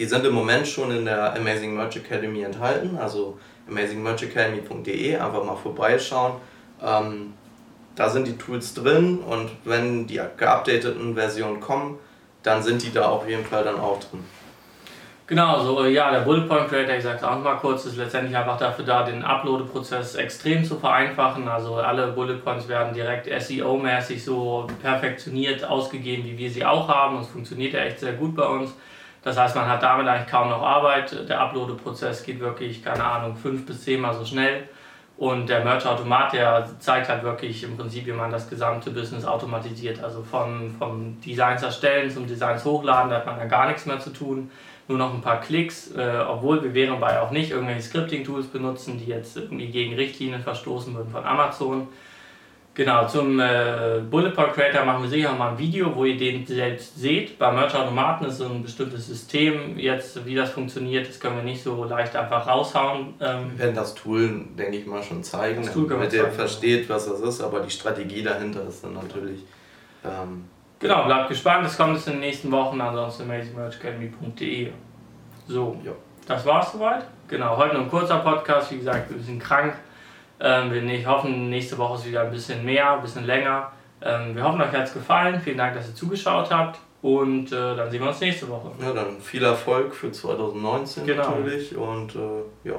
die 0.00 0.06
sind 0.06 0.24
im 0.24 0.32
Moment 0.32 0.66
schon 0.66 0.90
in 0.90 1.04
der 1.04 1.36
Amazing 1.36 1.76
Merch 1.76 1.96
Academy 1.96 2.42
enthalten, 2.42 2.96
also 2.98 3.38
amazingmerchacademy.de, 3.68 5.16
einfach 5.16 5.44
mal 5.44 5.56
vorbeischauen. 5.56 6.36
Ähm, 6.82 7.34
da 7.96 8.08
sind 8.08 8.26
die 8.26 8.38
Tools 8.38 8.72
drin 8.72 9.18
und 9.18 9.50
wenn 9.64 10.06
die 10.06 10.18
geupdateten 10.38 11.14
Versionen 11.14 11.60
kommen, 11.60 11.98
dann 12.42 12.62
sind 12.62 12.82
die 12.82 12.90
da 12.90 13.10
auf 13.10 13.28
jeden 13.28 13.44
Fall 13.44 13.62
dann 13.62 13.78
auch 13.78 14.00
drin. 14.00 14.24
Genau, 15.26 15.62
so 15.62 15.84
ja, 15.84 16.10
der 16.10 16.20
Bullet 16.20 16.48
Point 16.48 16.68
Creator, 16.68 16.96
ich 16.96 17.04
sage 17.04 17.18
es 17.18 17.22
auch 17.22 17.38
mal 17.38 17.56
kurz, 17.56 17.84
ist 17.84 17.98
letztendlich 17.98 18.34
einfach 18.34 18.58
dafür 18.58 18.86
da, 18.86 19.02
den 19.02 19.22
Upload-Prozess 19.22 20.14
extrem 20.14 20.64
zu 20.64 20.76
vereinfachen. 20.76 21.46
Also 21.46 21.74
alle 21.74 22.08
Bullet 22.12 22.38
Points 22.38 22.66
werden 22.68 22.94
direkt 22.94 23.26
SEO-mäßig 23.28 24.24
so 24.24 24.66
perfektioniert 24.80 25.62
ausgegeben, 25.62 26.24
wie 26.24 26.38
wir 26.38 26.50
sie 26.50 26.64
auch 26.64 26.88
haben. 26.88 27.20
Es 27.20 27.28
funktioniert 27.28 27.74
ja 27.74 27.80
echt 27.80 28.00
sehr 28.00 28.14
gut 28.14 28.34
bei 28.34 28.46
uns. 28.46 28.72
Das 29.22 29.36
heißt, 29.36 29.54
man 29.54 29.68
hat 29.68 29.82
damit 29.82 30.06
eigentlich 30.08 30.30
kaum 30.30 30.48
noch 30.48 30.62
Arbeit. 30.62 31.28
Der 31.28 31.40
Upload-Prozess 31.40 32.24
geht 32.24 32.40
wirklich, 32.40 32.82
keine 32.82 33.04
Ahnung, 33.04 33.36
fünf 33.36 33.66
bis 33.66 33.84
zehnmal 33.84 34.14
so 34.14 34.24
schnell. 34.24 34.68
Und 35.18 35.50
der 35.50 35.62
Merch-Automat, 35.62 36.32
der 36.32 36.66
zeigt 36.78 37.10
halt 37.10 37.22
wirklich 37.22 37.62
im 37.62 37.76
Prinzip, 37.76 38.06
wie 38.06 38.12
man 38.12 38.30
das 38.30 38.48
gesamte 38.48 38.90
Business 38.90 39.26
automatisiert. 39.26 40.02
Also 40.02 40.22
von, 40.22 40.74
vom 40.78 41.20
Designs 41.20 41.62
erstellen 41.62 42.10
zum 42.10 42.26
Designs 42.26 42.64
hochladen, 42.64 43.10
da 43.10 43.16
hat 43.16 43.26
man 43.26 43.38
dann 43.38 43.48
gar 43.50 43.66
nichts 43.66 43.84
mehr 43.84 43.98
zu 43.98 44.10
tun 44.10 44.50
nur 44.90 44.98
noch 44.98 45.14
ein 45.14 45.20
paar 45.20 45.40
Klicks, 45.40 45.92
äh, 45.92 46.24
obwohl 46.28 46.62
wir 46.62 46.74
wären 46.74 46.98
bei 47.00 47.20
auch 47.20 47.30
nicht 47.30 47.52
irgendwelche 47.52 47.82
Scripting-Tools 47.82 48.48
benutzen, 48.48 48.98
die 48.98 49.06
jetzt 49.06 49.36
irgendwie 49.36 49.68
gegen 49.68 49.94
Richtlinien 49.94 50.42
verstoßen 50.42 50.92
würden 50.94 51.10
von 51.10 51.24
Amazon. 51.24 51.86
Genau, 52.74 53.06
zum 53.06 53.40
äh, 53.40 54.00
Bullet 54.08 54.30
Point 54.30 54.52
Creator 54.52 54.84
machen 54.84 55.02
wir 55.02 55.10
sicher 55.10 55.32
mal 55.32 55.50
ein 55.50 55.58
Video, 55.58 55.94
wo 55.94 56.04
ihr 56.04 56.16
den 56.16 56.46
selbst 56.46 56.98
seht. 56.98 57.36
Bei 57.38 57.50
Merch 57.50 57.74
Automaten 57.74 58.26
ist 58.26 58.38
so 58.38 58.46
ein 58.46 58.62
bestimmtes 58.62 59.08
System. 59.08 59.76
Jetzt, 59.76 60.24
wie 60.24 60.36
das 60.36 60.50
funktioniert, 60.50 61.08
das 61.08 61.18
können 61.18 61.36
wir 61.36 61.42
nicht 61.42 61.62
so 61.62 61.84
leicht 61.84 62.14
einfach 62.14 62.46
raushauen. 62.46 63.14
Ähm, 63.20 63.50
wir 63.52 63.58
werden 63.58 63.74
das 63.74 63.94
Tool, 63.94 64.44
denke 64.56 64.78
ich 64.78 64.86
mal, 64.86 65.02
schon 65.02 65.22
zeigen, 65.24 65.68
damit 65.88 66.12
ihr 66.12 66.28
versteht, 66.28 66.88
was 66.88 67.08
das 67.08 67.20
ist, 67.20 67.40
aber 67.40 67.60
die 67.60 67.70
Strategie 67.70 68.22
dahinter 68.22 68.66
ist 68.66 68.84
dann 68.84 68.94
natürlich. 68.94 69.40
Ähm, 70.04 70.44
Genau, 70.80 71.04
bleibt 71.04 71.28
gespannt, 71.28 71.66
es 71.66 71.76
kommt 71.76 71.98
es 71.98 72.06
in 72.06 72.14
den 72.14 72.20
nächsten 72.20 72.50
Wochen, 72.50 72.80
ansonsten 72.80 73.24
amazingmerchacademy.de. 73.24 74.72
So, 75.46 75.78
ja. 75.84 75.92
das 76.26 76.46
war's 76.46 76.72
soweit. 76.72 77.04
Genau, 77.28 77.58
heute 77.58 77.74
nur 77.74 77.82
ein 77.82 77.90
kurzer 77.90 78.16
Podcast, 78.20 78.72
wie 78.72 78.78
gesagt, 78.78 79.10
wir 79.10 79.20
sind 79.22 79.40
krank. 79.40 79.74
Ähm, 80.40 80.72
wir 80.72 81.06
hoffen, 81.06 81.50
nächste 81.50 81.76
Woche 81.76 81.96
ist 81.96 82.06
wieder 82.06 82.22
ein 82.22 82.30
bisschen 82.30 82.64
mehr, 82.64 82.92
ein 82.92 83.02
bisschen 83.02 83.26
länger. 83.26 83.72
Ähm, 84.02 84.34
wir 84.34 84.42
hoffen, 84.42 84.60
euch 84.60 84.72
hat 84.72 84.84
es 84.86 84.94
gefallen. 84.94 85.40
Vielen 85.40 85.58
Dank, 85.58 85.74
dass 85.74 85.88
ihr 85.88 85.94
zugeschaut 85.94 86.50
habt. 86.50 86.78
Und 87.02 87.52
äh, 87.52 87.76
dann 87.76 87.90
sehen 87.90 88.00
wir 88.00 88.08
uns 88.08 88.20
nächste 88.20 88.48
Woche. 88.48 88.70
Ja, 88.80 88.92
dann 88.92 89.20
viel 89.20 89.42
Erfolg 89.42 89.94
für 89.94 90.12
2019 90.12 91.06
genau. 91.06 91.30
natürlich. 91.30 91.76
Und 91.76 92.14
äh, 92.14 92.68
ja. 92.68 92.76